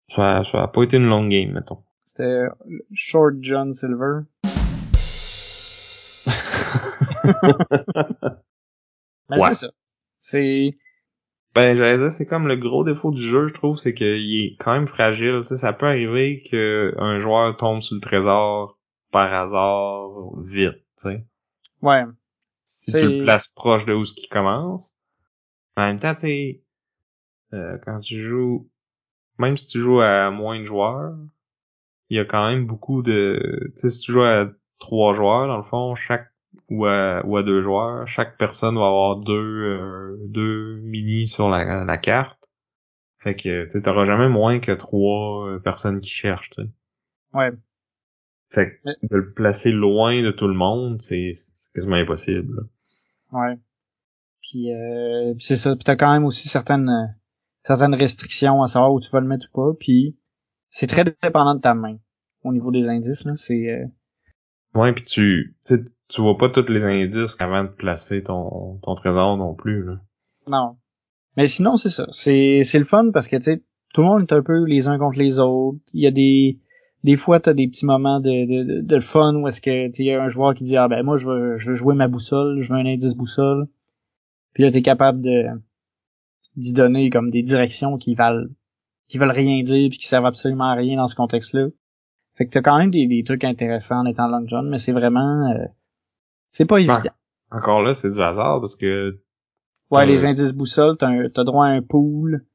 [0.08, 1.82] ça, ça a pas été une longue game, mettons.
[2.04, 2.46] C'était
[2.92, 4.20] Short John Silver.
[9.28, 9.70] mais c'est ça.
[10.18, 10.70] C'est
[11.54, 14.56] ben, j'allais dire, c'est comme le gros défaut du jeu, je trouve, c'est qu'il est
[14.58, 15.40] quand même fragile.
[15.42, 18.78] Tu sais, ça peut arriver qu'un joueur tombe sur le trésor
[19.10, 20.08] par hasard
[20.40, 21.26] vite, tu sais.
[21.82, 22.04] Ouais.
[22.64, 24.96] Si tu le places proche de où ce qui commence.
[25.76, 26.62] En même temps, tu sais,
[27.52, 28.70] euh, quand tu joues,
[29.38, 31.14] même si tu joues à moins de joueurs,
[32.12, 35.46] il y a quand même beaucoup de, tu sais, si tu joues à trois joueurs,
[35.46, 36.28] dans le fond, chaque
[36.68, 38.06] ou à, ou à deux joueurs.
[38.06, 42.38] Chaque personne va avoir deux, euh, deux mini sur la, la carte.
[43.20, 46.50] Fait que tu t'auras jamais moins que trois euh, personnes qui cherchent.
[46.50, 46.68] T'sais.
[47.32, 47.52] Ouais.
[48.50, 51.38] Fait que de le placer loin de tout le monde, c'est
[51.74, 52.68] quasiment impossible.
[53.32, 53.56] Ouais.
[54.42, 55.74] Puis euh, c'est ça.
[55.76, 57.16] Puis t'as quand même aussi certaines
[57.64, 59.78] certaines restrictions à savoir où tu vas le mettre ou pas.
[59.80, 60.18] Puis
[60.72, 61.98] c'est très dépendant de ta main
[62.42, 63.24] au niveau des indices.
[63.24, 63.86] Là, c'est euh...
[64.74, 65.54] Ouais, puis tu
[66.08, 69.84] tu vois pas tous les indices avant de placer ton, ton trésor non plus.
[69.84, 70.00] Là.
[70.48, 70.76] Non.
[71.36, 72.06] Mais sinon, c'est ça.
[72.10, 73.62] C'est, c'est le fun parce que, tu sais,
[73.94, 75.78] tout le monde est un peu les uns contre les autres.
[75.94, 76.58] Il y a des,
[77.04, 80.12] des fois, t'as des petits moments de, de, de, fun où est-ce que, tu y
[80.12, 82.60] a un joueur qui dit, ah ben, moi, je veux, je veux jouer ma boussole,
[82.60, 83.68] je veux un indice boussole.
[84.52, 85.44] Puis là, t'es capable de,
[86.56, 88.48] d'y donner comme des directions qui valent,
[89.08, 91.68] qui veulent rien dire puis qui servent absolument à rien dans ce contexte-là.
[92.34, 94.92] Fait que t'as quand même des, des trucs intéressants en étant long john, mais c'est
[94.92, 95.66] vraiment, euh,
[96.50, 97.00] c'est pas évident.
[97.50, 99.20] encore là, c'est du hasard parce que.
[99.90, 102.46] Ouais, les indices boussoles, t'as, as droit à un pool.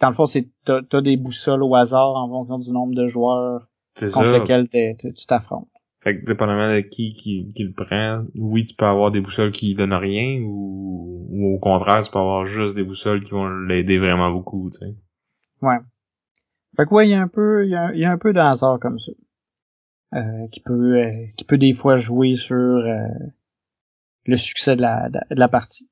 [0.00, 3.06] Dans le fond, c'est t'as, as des boussoles au hasard en fonction du nombre de
[3.06, 3.68] joueurs
[4.12, 5.68] contre lesquels tu t'affrontes.
[6.02, 9.50] Fait que dépendamment de qui, qui, qui le prend, oui, tu peux avoir des boussoles
[9.50, 13.48] qui donnent rien ou, ou au contraire, tu peux avoir juste des boussoles qui vont
[13.48, 14.94] l'aider vraiment beaucoup, tu sais.
[15.62, 15.78] Ouais.
[16.76, 18.32] Fait que ouais, il y a un peu, il y a, y a un peu
[18.32, 19.12] de hasard comme ça.
[20.14, 23.08] Euh, qui peut euh, qui peut des fois jouer sur euh,
[24.24, 25.90] le succès de la, de la partie.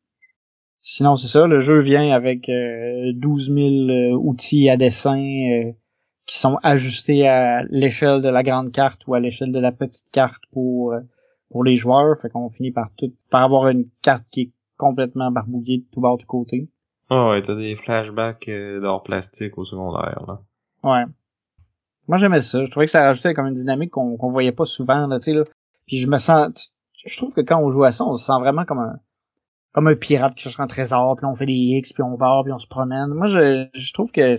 [0.80, 5.72] Sinon, c'est ça, le jeu vient avec euh, 12 000 euh, outils à dessin euh,
[6.26, 10.10] qui sont ajustés à l'échelle de la grande carte ou à l'échelle de la petite
[10.10, 11.00] carte pour euh,
[11.50, 12.20] pour les joueurs.
[12.20, 16.00] Fait qu'on finit par tout par avoir une carte qui est complètement barbouillée de tout
[16.00, 16.68] bord de côté.
[17.10, 20.40] Ah ouais, t'as des flashbacks euh, d'or plastique au secondaire, là.
[20.82, 21.04] Ouais.
[22.08, 22.64] Moi j'aimais ça.
[22.64, 25.24] Je trouvais que ça rajoutait comme une dynamique qu'on qu'on voyait pas souvent, là, tu
[25.24, 25.44] sais, là.
[25.86, 26.74] Puis je me sens.
[27.04, 28.98] Je trouve que quand on joue à ça, on se sent vraiment comme un
[29.72, 32.40] comme un pirate qui cherche un trésor, puis on fait des X, puis on va,
[32.44, 33.08] puis on se promène.
[33.08, 34.36] Moi, je, je trouve que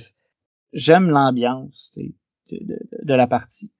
[0.71, 3.73] j'aime l'ambiance tu sais, de, de, de la partie.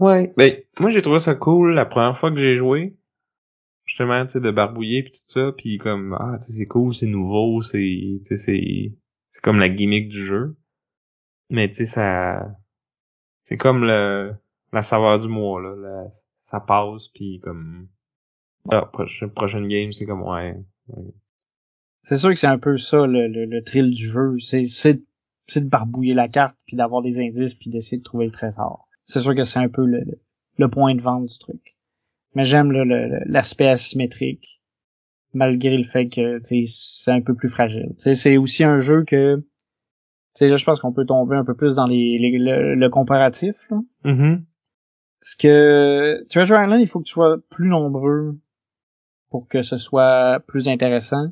[0.00, 0.32] Ouais.
[0.36, 2.96] Ben, moi j'ai trouvé ça cool la première fois que j'ai joué.
[3.86, 6.94] Justement, tu sais, de barbouiller puis tout ça, puis comme ah, tu sais, c'est cool,
[6.94, 8.36] c'est nouveau, c'est c'est
[9.30, 10.56] c'est comme la gimmick du jeu.
[11.50, 12.56] Mais tu sais ça
[13.44, 14.34] c'est comme le
[14.72, 16.10] la saveur du mois là, la-
[16.42, 17.88] ça passe puis comme
[18.72, 20.56] ah, prochaine prochaine game, c'est comme ouais.
[22.02, 24.38] C'est sûr que c'est un peu ça le, le, le thrill du jeu.
[24.38, 25.00] C'est c'est
[25.60, 28.88] de barbouiller la carte, puis d'avoir des indices, puis d'essayer de trouver le trésor.
[29.04, 30.02] C'est sûr que c'est un peu le,
[30.56, 31.73] le point de vente du truc.
[32.34, 32.72] Mais j'aime
[33.26, 34.60] l'aspect asymétrique,
[35.32, 36.72] malgré le fait que tu sais,
[37.04, 37.90] c'est un peu plus fragile.
[37.98, 39.44] Tu sais, C'est aussi un jeu que tu
[40.34, 42.90] sais, là, je pense qu'on peut tomber un peu plus dans les, les- le, le
[42.90, 43.54] comparatif.
[43.70, 43.78] Là.
[44.04, 44.44] Mhm.
[45.20, 48.36] Parce que Treasure Island, il faut que tu sois plus nombreux
[49.30, 51.28] pour que ce soit plus intéressant.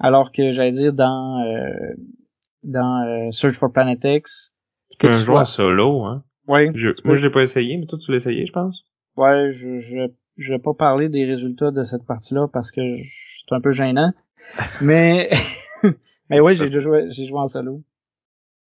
[0.00, 1.94] Alors que j'allais dire dans euh,
[2.64, 4.56] dans euh, Search for Planet X,
[4.90, 6.24] Tu peux que un tu joueur sois- solo, hein.
[6.74, 8.84] Je, tu moi peux- je l'ai pas essayé, mais toi tu l'as essayé, je pense.
[9.18, 9.98] Ouais, je je
[10.36, 13.02] je vais pas parler des résultats de cette partie-là parce que je-
[13.46, 14.12] c'est un peu gênant.
[14.82, 15.30] Mais
[16.30, 17.82] mais ouais, j'ai déjà joué j'ai joué en solo.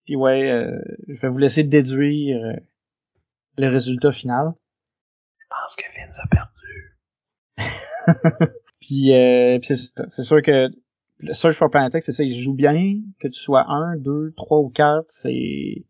[0.05, 2.53] Puis ouais, euh, je vais vous laisser déduire euh,
[3.57, 4.53] le résultat final.
[5.39, 6.51] Je pense que Vince a perdu.
[8.79, 10.69] Puis, euh, puis c'est sûr que
[11.19, 14.33] le Search for Planet X, c'est ça, il joue bien, que tu sois un, deux,
[14.35, 15.85] trois ou quatre, c'est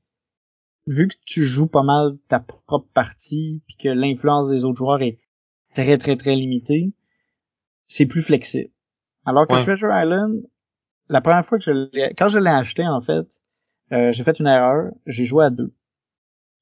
[0.87, 5.01] vu que tu joues pas mal ta propre partie, puis que l'influence des autres joueurs
[5.01, 5.19] est
[5.73, 6.91] très très très limitée,
[7.87, 8.71] c'est plus flexible.
[9.25, 9.61] Alors que Ouais.
[9.61, 10.41] Treasure Island,
[11.09, 13.27] la première fois que je l'ai, quand je l'ai acheté en fait,
[13.91, 15.73] euh, j'ai fait une erreur, j'ai joué à deux.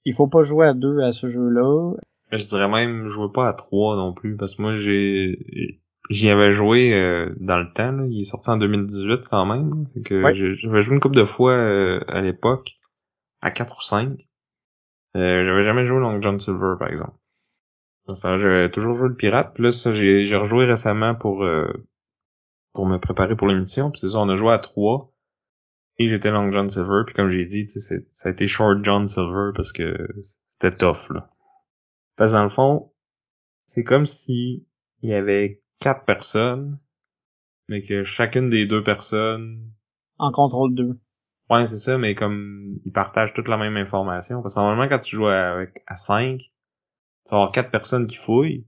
[0.05, 1.93] Il faut pas jouer à deux à ce jeu-là.
[2.32, 6.51] Je dirais même jouer pas à 3 non plus parce que moi j'ai j'y avais
[6.51, 8.05] joué euh, dans le temps là.
[8.09, 10.34] il est sorti en 2018 quand même fait que Ouais.
[10.57, 12.72] j'avais joué une couple de fois euh, à l'époque
[13.41, 14.29] à 4 ou 5
[15.15, 17.17] euh, j'avais jamais joué Long John Silver par exemple.
[18.23, 19.53] J'avais toujours joué le pirate.
[19.53, 21.71] Puis là ça j'ai j'ai rejoué récemment pour euh,
[22.73, 23.91] pour me préparer pour l'émission.
[23.91, 25.11] Puis c'est ça on a joué à 3
[25.97, 27.03] et j'étais Long John Silver.
[27.05, 29.95] Puis comme j'ai dit ça a été Short John Silver parce que
[30.47, 31.29] c'était tough là.
[32.15, 32.91] Parce que dans le fond,
[33.65, 34.67] c'est comme si
[35.01, 36.79] il y avait quatre personnes,
[37.67, 39.71] mais que chacune des deux personnes,
[40.17, 40.99] En contrôle 2.
[41.49, 44.41] Ouais c'est ça, mais comme ils partagent toute la même information.
[44.41, 48.17] Parce que normalement quand tu joues avec à cinq, tu vas avoir quatre personnes qui
[48.17, 48.65] fouillent,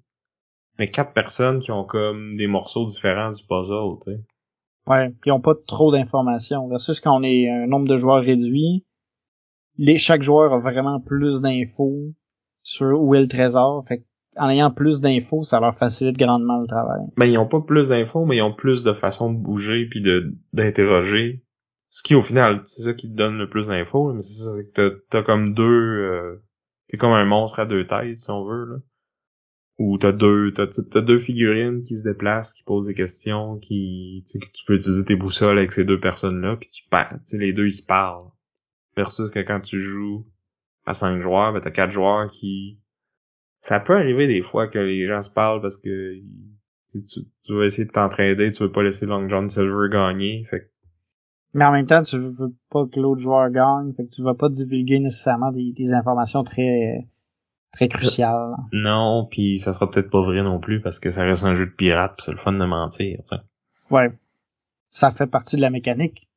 [0.79, 4.19] mais quatre personnes qui ont comme des morceaux différents du puzzle, tu sais.
[4.87, 6.67] Ouais, ils ont pas trop d'informations.
[6.67, 8.83] Versus quand on est un nombre de joueurs réduit,
[9.77, 12.13] les, chaque joueur a vraiment plus d'infos
[12.63, 13.85] sur où est le trésor.
[13.87, 14.05] Fait
[14.37, 17.01] en ayant plus d'infos, ça leur facilite grandement le travail.
[17.17, 20.01] Ben ils ont pas plus d'infos, mais ils ont plus de façons de bouger puis
[20.01, 21.43] de d'interroger.
[21.91, 24.55] Ce qui au final, c'est ça qui te donne le plus d'infos, mais c'est ça,
[24.55, 26.41] c'est que t'as, comme deux euh,
[26.87, 28.77] t'es comme un monstre à deux têtes, si on veut, là.
[29.77, 34.23] Ou t'as deux t'as, t'as deux figurines qui se déplacent, qui posent des questions, qui.
[34.25, 37.19] Tu tu peux utiliser tes boussoles avec ces deux personnes-là, puis tu parles.
[37.27, 38.29] Tu les deux ils se parlent.
[38.95, 40.25] Versus que quand tu joues
[40.85, 42.79] à cinq joueurs, ben t'as quatre joueurs qui.
[43.59, 46.15] Ça peut arriver des fois que les gens se parlent parce que
[46.89, 50.45] tu, tu, vas essayer de t'entraider, tu veux pas laisser Long John Silver gagner.
[50.49, 50.71] Fait
[51.53, 54.33] Mais en même temps, tu veux pas que l'autre joueur gagne, fait que tu vas
[54.33, 57.07] pas divulguer nécessairement des, des informations très
[57.71, 58.55] très cruciales.
[58.73, 61.65] non, puis ça sera peut-être pas vrai non plus parce que ça reste un jeu
[61.65, 63.19] de pirate, pis c'est le fun de mentir.
[63.19, 63.41] tu sais.
[63.89, 64.11] Ouais.
[64.89, 66.29] Ça fait partie de la mécanique.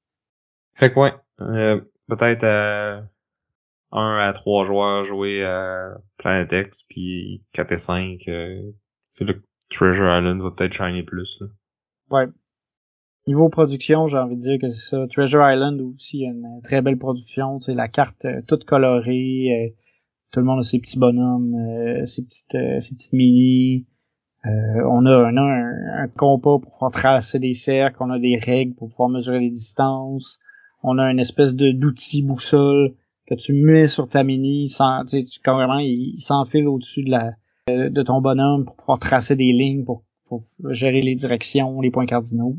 [0.75, 3.03] Fait que ouais, euh, peut-être à
[3.93, 8.63] un à trois joueurs jouer à Planet X, puis 4 et 5, euh,
[9.11, 11.39] c'est là que Treasure Island va peut-être shiner plus.
[11.41, 11.47] Là.
[12.11, 12.27] Ouais.
[13.27, 15.07] Niveau production, j'ai envie de dire que c'est ça.
[15.09, 17.59] Treasure Island aussi une très belle production.
[17.59, 19.49] Sais, la carte euh, toute colorée.
[19.51, 19.75] euh,
[20.31, 23.87] tout le monde a ses petits bonhommes, euh, ses petites ses petites mini.
[24.45, 27.97] On a, un, un compas pour pouvoir tracer des cercles.
[28.01, 30.39] On a des règles pour pouvoir mesurer les distances.
[30.83, 32.95] On a une espèce de d'outil boussole
[33.27, 34.69] que tu mets sur ta mini.
[34.69, 37.31] Sans, tu vraiment, il, il s'enfile au-dessus de la
[37.69, 42.05] de ton bonhomme pour pouvoir tracer des lignes pour faut gérer les directions, les points
[42.05, 42.59] cardinaux.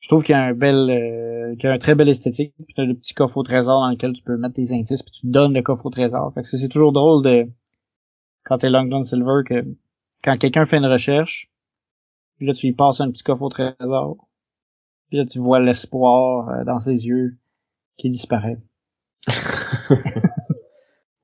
[0.00, 2.54] Je trouve qu'il y a un bel, euh, qu'il y a un très bel esthétique.
[2.56, 5.12] Puis t'as le petit coffre au trésor dans lequel tu peux mettre tes indices, puis
[5.12, 6.32] tu donnes le coffre au trésor.
[6.34, 7.46] Fait que c'est toujours drôle de
[8.44, 9.64] quand t'es Long John Silver que
[10.24, 11.50] quand quelqu'un fait une recherche,
[12.38, 14.28] puis là tu lui passes un petit coffre au trésor,
[15.08, 17.36] puis là tu vois l'espoir euh, dans ses yeux
[17.98, 18.58] qui disparaît.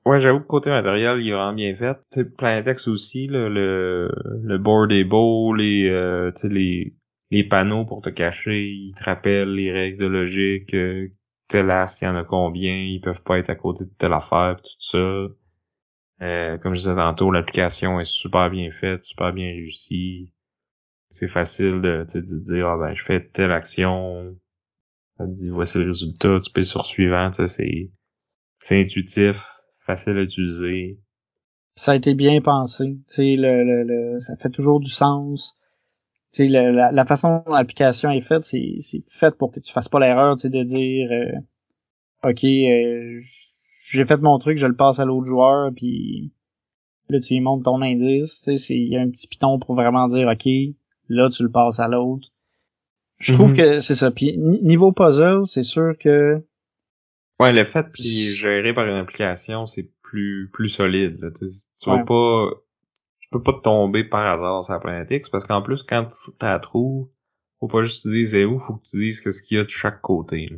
[0.05, 1.97] ouais, j'avoue que côté matériel, il est vraiment bien fait.
[2.37, 4.11] Plein texte aussi, là, le,
[4.43, 6.95] le board est beau, les, euh, les,
[7.31, 11.09] les panneaux pour te cacher, ils te rappellent les règles de logique, euh,
[11.49, 14.13] tel as, il y en a combien, ils peuvent pas être à côté de telle
[14.13, 15.29] affaire, tout ça.
[16.23, 20.33] Euh, comme je disais tantôt, l'application est super bien faite, super bien réussie.
[21.11, 24.37] C'est facile de, de dire ah ben je fais telle action,
[25.19, 27.91] ça te voici le résultat, tu peux sur suivant, c'est
[28.61, 30.99] c'est intuitif, facile à utiliser.
[31.75, 35.59] Ça a été bien pensé, tu le, le, le, ça fait toujours du sens.
[36.37, 39.89] Tu la, la, façon dont l'application est faite, c'est c'est fait pour que tu fasses
[39.89, 43.19] pas l'erreur, tu de dire euh, ok, euh,
[43.87, 46.35] j'ai fait mon truc, je le passe à l'autre joueur, puis
[47.09, 49.77] là tu lui montres ton indice, tu sais, il y a un petit piton pour
[49.77, 50.47] vraiment dire ok,
[51.09, 52.29] là tu le passes à l'autre.
[53.19, 53.57] Je trouve mhm.
[53.57, 54.11] que c'est ça.
[54.11, 56.45] Puis niveau puzzle, c'est sûr que
[57.41, 61.19] ouais, le fait puis géré par une application, c'est plus plus solide.
[61.23, 61.31] Là.
[61.41, 61.49] Tu
[61.89, 62.51] vas pas,
[63.27, 66.31] tu peux pas tomber par hasard sur la planète X parce qu'en plus quand tu
[66.41, 67.09] la trouves,
[67.59, 69.65] faut pas juste te dire c'est où, faut que tu dises qu'est-ce qu'il y a
[69.65, 70.49] de chaque côté.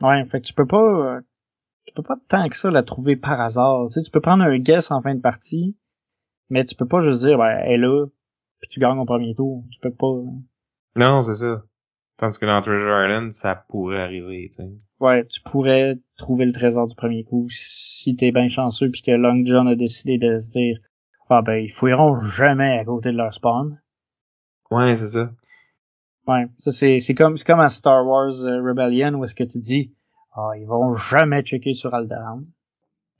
[0.00, 1.20] Ouais, fait que tu peux pas, euh,
[1.86, 3.86] tu peux pas tant que ça la trouver par hasard.
[3.86, 5.76] Tu sais, tu peux prendre un guess en fin de partie,
[6.50, 8.06] mais tu peux pas juste dire ben elle est là,
[8.60, 9.64] puis tu gagnes au premier tour.
[9.70, 10.20] Tu peux pas.
[10.96, 11.62] Non, c'est ça.
[12.16, 14.70] Tandis que dans Treasure Island, ça pourrait arriver, tu sais.
[14.98, 19.12] Ouais, tu pourrais trouver le trésor du premier coup si t'es bien chanceux puis que
[19.12, 20.80] Long John a décidé de se dire
[21.30, 23.80] ah ben ils fouilleront jamais à côté de leur spawn.
[24.70, 25.30] Ouais, c'est ça.
[26.26, 29.44] Ouais, ça c'est c'est comme c'est comme à Star Wars euh, Rebellion où est-ce que
[29.44, 29.94] tu dis
[30.34, 32.44] ah ils vont jamais checker sur Alderaan.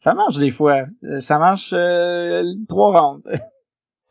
[0.01, 3.25] Ça marche des fois, euh, ça marche euh, trois rounds.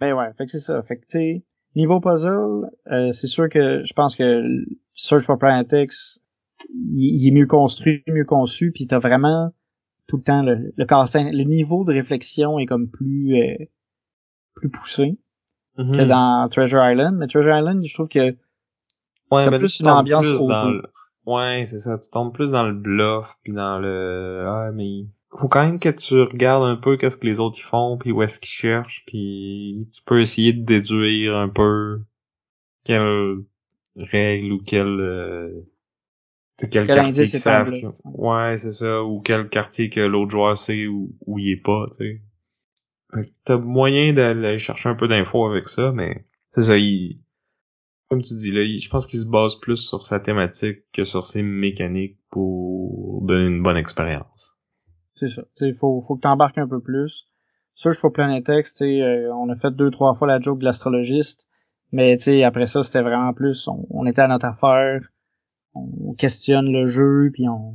[0.00, 1.44] ben ouais, fait que c'est ça, fait que tu sais
[1.76, 4.42] Niveau puzzle, euh, c'est sûr que je pense que
[4.94, 6.22] Search for Planet X,
[6.70, 9.52] il, est mieux construit, mieux conçu, puis t'as vraiment
[10.08, 13.64] tout le temps le, le le niveau de réflexion est comme plus euh,
[14.54, 15.18] plus poussé
[15.76, 16.06] que mm-hmm.
[16.06, 17.16] dans Treasure Island.
[17.16, 18.36] Mais Treasure Island, je trouve que ouais,
[19.30, 20.82] t'as plus une ambiance plus
[21.26, 21.98] Ouais, c'est ça.
[21.98, 25.88] Tu tombes plus dans le bluff, puis dans le ah mais faut quand même que
[25.88, 29.88] tu regardes un peu qu'est-ce que les autres font, puis où est-ce qu'ils cherchent, puis
[29.92, 32.00] tu peux essayer de déduire un peu
[32.84, 33.38] quelle
[33.96, 35.50] règle ou quelle euh,
[36.70, 37.72] quel, quartier qu'ils savent.
[38.04, 41.86] Ouais, c'est ça, ou quel quartier que l'autre joueur sait où, où il est pas,
[41.98, 42.22] tu
[43.14, 43.28] sais.
[43.44, 47.20] T'as moyen d'aller chercher un peu d'infos avec ça, mais c'est ça, il,
[48.08, 51.26] comme tu dis là, je pense qu'il se base plus sur sa thématique que sur
[51.26, 54.56] ses mécaniques pour donner une bonne expérience.
[55.14, 55.42] C'est ça.
[55.60, 57.28] Il faut, faut que t'embarques un peu plus.
[57.74, 61.46] Search for Planet X, euh, on a fait deux, trois fois la joke de l'astrologiste.
[61.92, 65.00] Mais après ça, c'était vraiment plus, on, était à notre affaire,
[65.76, 67.74] on questionne le jeu, puis on...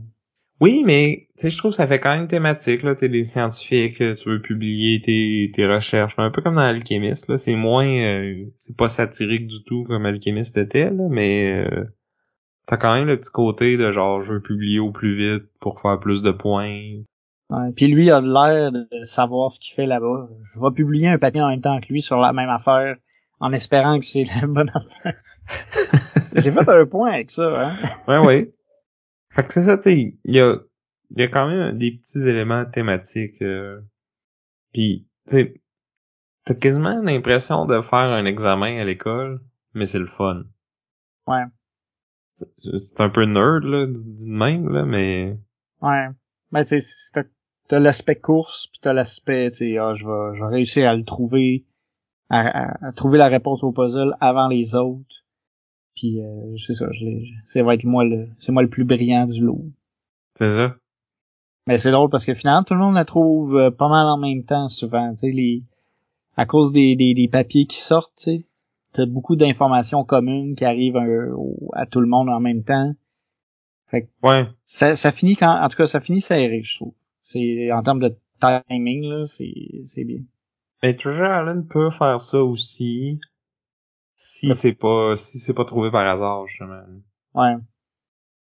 [0.59, 2.95] Oui, mais tu sais, je trouve que ça fait quand même thématique, là.
[2.95, 6.13] T'es des scientifiques, tu veux publier tes, tes recherches.
[6.17, 7.37] Un peu comme dans Alchemist, là.
[7.37, 7.87] C'est moins...
[7.87, 11.65] Euh, c'est pas satirique du tout comme Alchemist était, là, mais...
[11.65, 11.85] Euh,
[12.71, 15.81] T'as quand même le petit côté de genre je veux publier au plus vite pour
[15.81, 17.01] faire plus de points.
[17.49, 20.29] Ouais, puis lui a l'air de savoir ce qu'il fait là-bas.
[20.43, 22.95] Je vais publier un papier en même temps que lui sur la même affaire,
[23.41, 25.15] en espérant que c'est la bonne affaire.
[26.35, 27.75] J'ai fait un point avec ça, hein.
[28.07, 28.53] ouais, ouais.
[29.29, 30.57] Fait que c'est ça, tu il y a,
[31.15, 33.41] y a quand même des petits éléments thématiques.
[33.41, 33.81] Euh,
[34.73, 35.61] puis, tu sais,
[36.45, 39.41] t'as quasiment l'impression de faire un examen à l'école,
[39.73, 40.43] mais c'est le fun.
[41.27, 41.43] Ouais.
[42.33, 45.37] C'est un peu nerd, là, dit même, là, mais...
[45.81, 46.07] Ouais.
[46.51, 47.23] Mais tu sais,
[47.67, 50.95] t'as l'aspect course, puis t'as l'aspect, tu sais, ah, je vais, je vais réussir à
[50.95, 51.65] le trouver,
[52.29, 55.20] à, trouver la réponse au puzzle avant les autres.
[55.95, 57.05] Puis euh, c'est ça, je
[57.43, 59.65] c'est va être moi le, c'est moi le plus brillant du lot.
[60.35, 60.75] C'est ça.
[61.67, 64.17] Mais c'est drôle parce que finalement tout le monde la trouve euh, pas mal en
[64.17, 65.63] même temps souvent, tu sais les,
[66.37, 68.45] à cause des, des, des papiers qui sortent, tu sais,
[68.93, 71.35] t'as beaucoup d'informations communes qui arrivent euh,
[71.73, 72.93] à tout le monde en même temps.
[73.87, 74.47] Fait ouais.
[74.63, 76.93] Ça, ça finit quand, en tout cas, ça finit serré, je trouve.
[77.21, 80.21] C'est, en termes de timing, là, c'est, c'est bien.
[80.81, 83.19] Mais Treasure Island peut faire ça aussi.
[84.23, 86.83] Si c'est pas, si c'est pas trouvé par hasard, justement.
[87.33, 87.55] Ouais.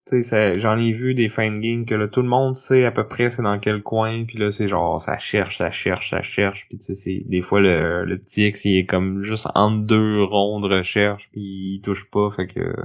[0.09, 2.85] Tu sais, j'en ai vu des fins de game que là, tout le monde sait
[2.85, 6.11] à peu près c'est dans quel coin, puis là, c'est genre, ça cherche, ça cherche,
[6.11, 9.25] ça cherche, puis tu sais, c'est, des fois, le, le petit X, il est comme
[9.25, 12.77] juste entre deux ronds de recherche, puis il touche pas, fait que...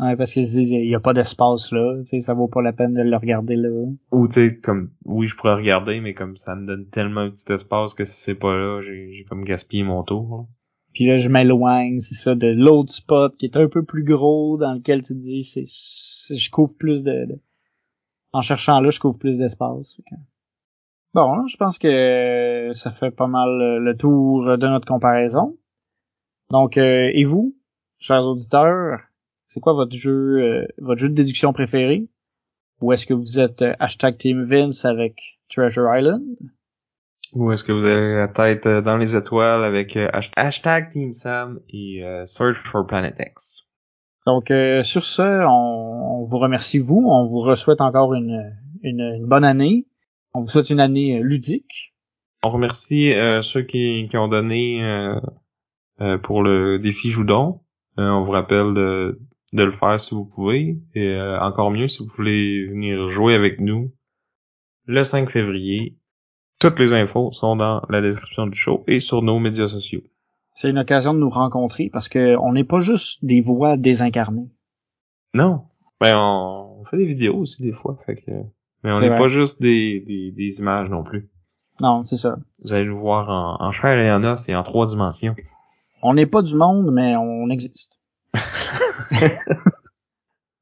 [0.00, 2.48] Ouais, parce qu'ils se disent, il y a pas d'espace là, tu sais, ça vaut
[2.48, 3.70] pas la peine de le regarder là.
[4.12, 7.30] Ou tu sais, comme, oui, je pourrais regarder, mais comme ça me donne tellement un
[7.30, 10.46] petit espace que si c'est pas là, j'ai, j'ai comme gaspillé mon tour.
[10.98, 14.56] Puis là, je m'éloigne, c'est ça, de l'autre spot qui est un peu plus gros,
[14.56, 15.62] dans lequel tu te dis, c'est,
[16.36, 17.40] je couvre plus de, de-
[18.32, 20.00] En cherchant là, je couvre plus d'espace.
[21.14, 25.56] Bon, je pense que ça fait pas mal le- le tour de notre comparaison.
[26.50, 27.54] Donc, euh, et vous,
[28.00, 28.98] chers auditeurs,
[29.46, 32.08] c'est quoi votre jeu, euh, votre jeu de déduction préféré?
[32.80, 36.24] Ou est-ce que vous êtes euh, hashtag Team Vince avec Treasure Island?
[37.34, 40.90] Ou est-ce que vous avez la tête euh, dans les étoiles avec euh, hash- hashtag
[40.90, 43.66] Team Sam et euh, Search for Planet X?
[44.26, 47.02] Donc, euh, sur ce, on, on vous remercie vous.
[47.06, 49.86] On vous souhaite encore une, une, une bonne année.
[50.34, 51.94] On vous souhaite une année ludique.
[52.44, 55.20] On remercie euh, ceux qui, qui ont donné euh,
[56.00, 57.60] euh, pour le défi Joudon.
[57.98, 59.20] Euh, on vous rappelle de,
[59.52, 60.78] de le faire si vous pouvez.
[60.94, 63.92] Et euh, encore mieux si vous voulez venir jouer avec nous
[64.86, 65.96] le 5 février.
[66.58, 70.02] Toutes les infos sont dans la description du show et sur nos médias sociaux.
[70.54, 74.48] C'est une occasion de nous rencontrer parce que on n'est pas juste des voix désincarnées.
[75.34, 75.62] Non.
[76.00, 77.96] Ben on, fait des vidéos aussi des fois.
[78.06, 78.30] Fait que,
[78.82, 81.28] mais on n'est pas juste des, des, des images non plus.
[81.80, 82.38] Non, c'est ça.
[82.64, 85.36] Vous allez nous voir en, en chair et en os et en trois dimensions.
[86.02, 88.00] On n'est pas du monde, mais on existe.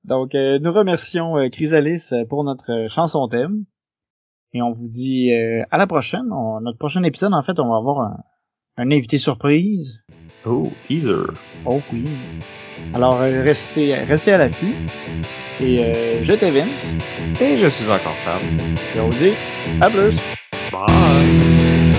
[0.04, 3.64] Donc, euh, nous remercions euh, Chrysalis euh, pour notre chanson thème.
[4.56, 6.32] Et on vous dit euh, à la prochaine.
[6.32, 8.16] On- notre prochain épisode, en fait, on va avoir un,
[8.78, 10.02] un invité surprise.
[10.46, 11.26] Oh, teaser.
[11.66, 12.04] Oh oui.
[12.94, 14.74] Alors, euh, restez, restez à l'affût.
[15.60, 16.90] Et euh, je t'ai Vince.
[17.38, 18.40] Et je suis encore Sam.
[18.96, 19.34] Et on vous dit
[19.82, 20.16] à plus.
[20.72, 21.92] Bye.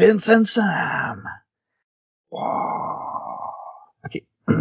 [0.00, 1.28] It's Vince and Sam.
[2.30, 3.50] Wow.
[4.04, 4.24] Ok.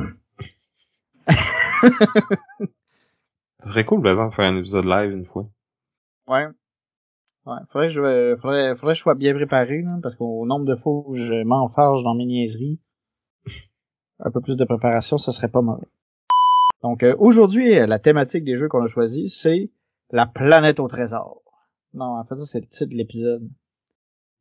[3.58, 5.50] Ça serait cool, par exemple, de faire un épisode live une fois.
[6.28, 6.48] Ouais.
[7.46, 7.58] Ouais.
[7.70, 10.76] Faudrait que je, faudrait, faudrait que je sois bien préparé, là, parce qu'au nombre de
[10.76, 12.80] fois où je m'enfarge dans mes niaiseries,
[14.20, 15.80] un peu plus de préparation, ça serait pas mal.
[16.84, 19.72] Donc, euh, aujourd'hui, euh, la thématique des jeux qu'on a choisi, c'est
[20.12, 21.42] la planète au trésor.
[21.94, 23.50] Non, en fait, ça, c'est le titre de l'épisode.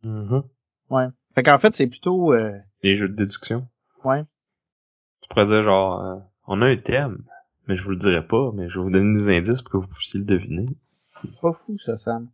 [0.04, 0.42] Mm-hmm.
[0.90, 1.06] Ouais.
[1.34, 3.68] Fait qu'en fait, c'est plutôt, euh, Des jeux de déduction.
[4.04, 4.24] ouais.
[5.22, 6.16] Tu pourrais dire genre, euh,
[6.46, 7.24] on a un thème,
[7.66, 9.76] mais je vous le dirai pas, mais je vais vous donner des indices pour que
[9.78, 10.66] vous puissiez le deviner.
[11.12, 12.30] C'est pas fou, ça, Sam.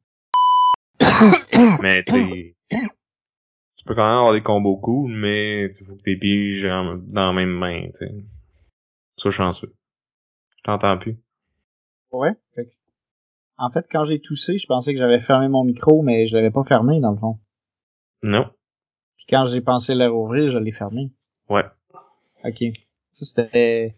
[1.83, 2.55] Mais t'es...
[2.71, 7.27] Tu peux quand même avoir des combos cool, mais il faut que t'es piges dans
[7.27, 8.15] la même main, tu sais.
[9.17, 9.75] Sois chanceux.
[10.59, 11.19] Je t'entends plus.
[12.13, 12.33] Ouais.
[12.55, 12.71] Fait que-
[13.59, 16.51] en fait, quand j'ai toussé, je pensais que j'avais fermé mon micro, mais je l'avais
[16.51, 17.39] pas fermé, dans le fond.
[18.25, 18.51] Non.
[19.17, 21.13] Puis quand j'ai pensé le rouvrir, je l'ai fermé.
[21.49, 21.65] Ouais.
[22.45, 22.63] Ok.
[23.13, 23.97] Ça, c'était...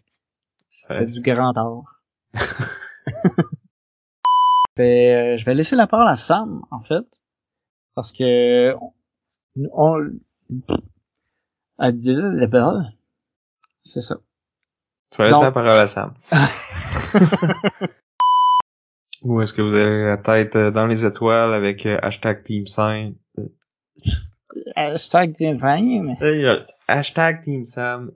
[0.69, 1.05] C'était Ouais.
[1.05, 2.01] du grand art.
[4.75, 7.05] Fait, euh, je vais laisser la parole à Sam, en fait.
[7.95, 8.75] Parce que...
[8.75, 8.93] On...
[9.73, 10.19] on-.
[13.83, 14.17] C'est ça.
[15.11, 16.13] Tu vas laisser la parole à Sam.
[19.23, 22.67] Ou est-ce que vous avez la tête euh, dans les étoiles avec euh, hashtag Team
[22.67, 23.15] 5?
[24.75, 26.21] Hashtag 20, mais...
[26.21, 28.11] Euh, Hashtag Team Sam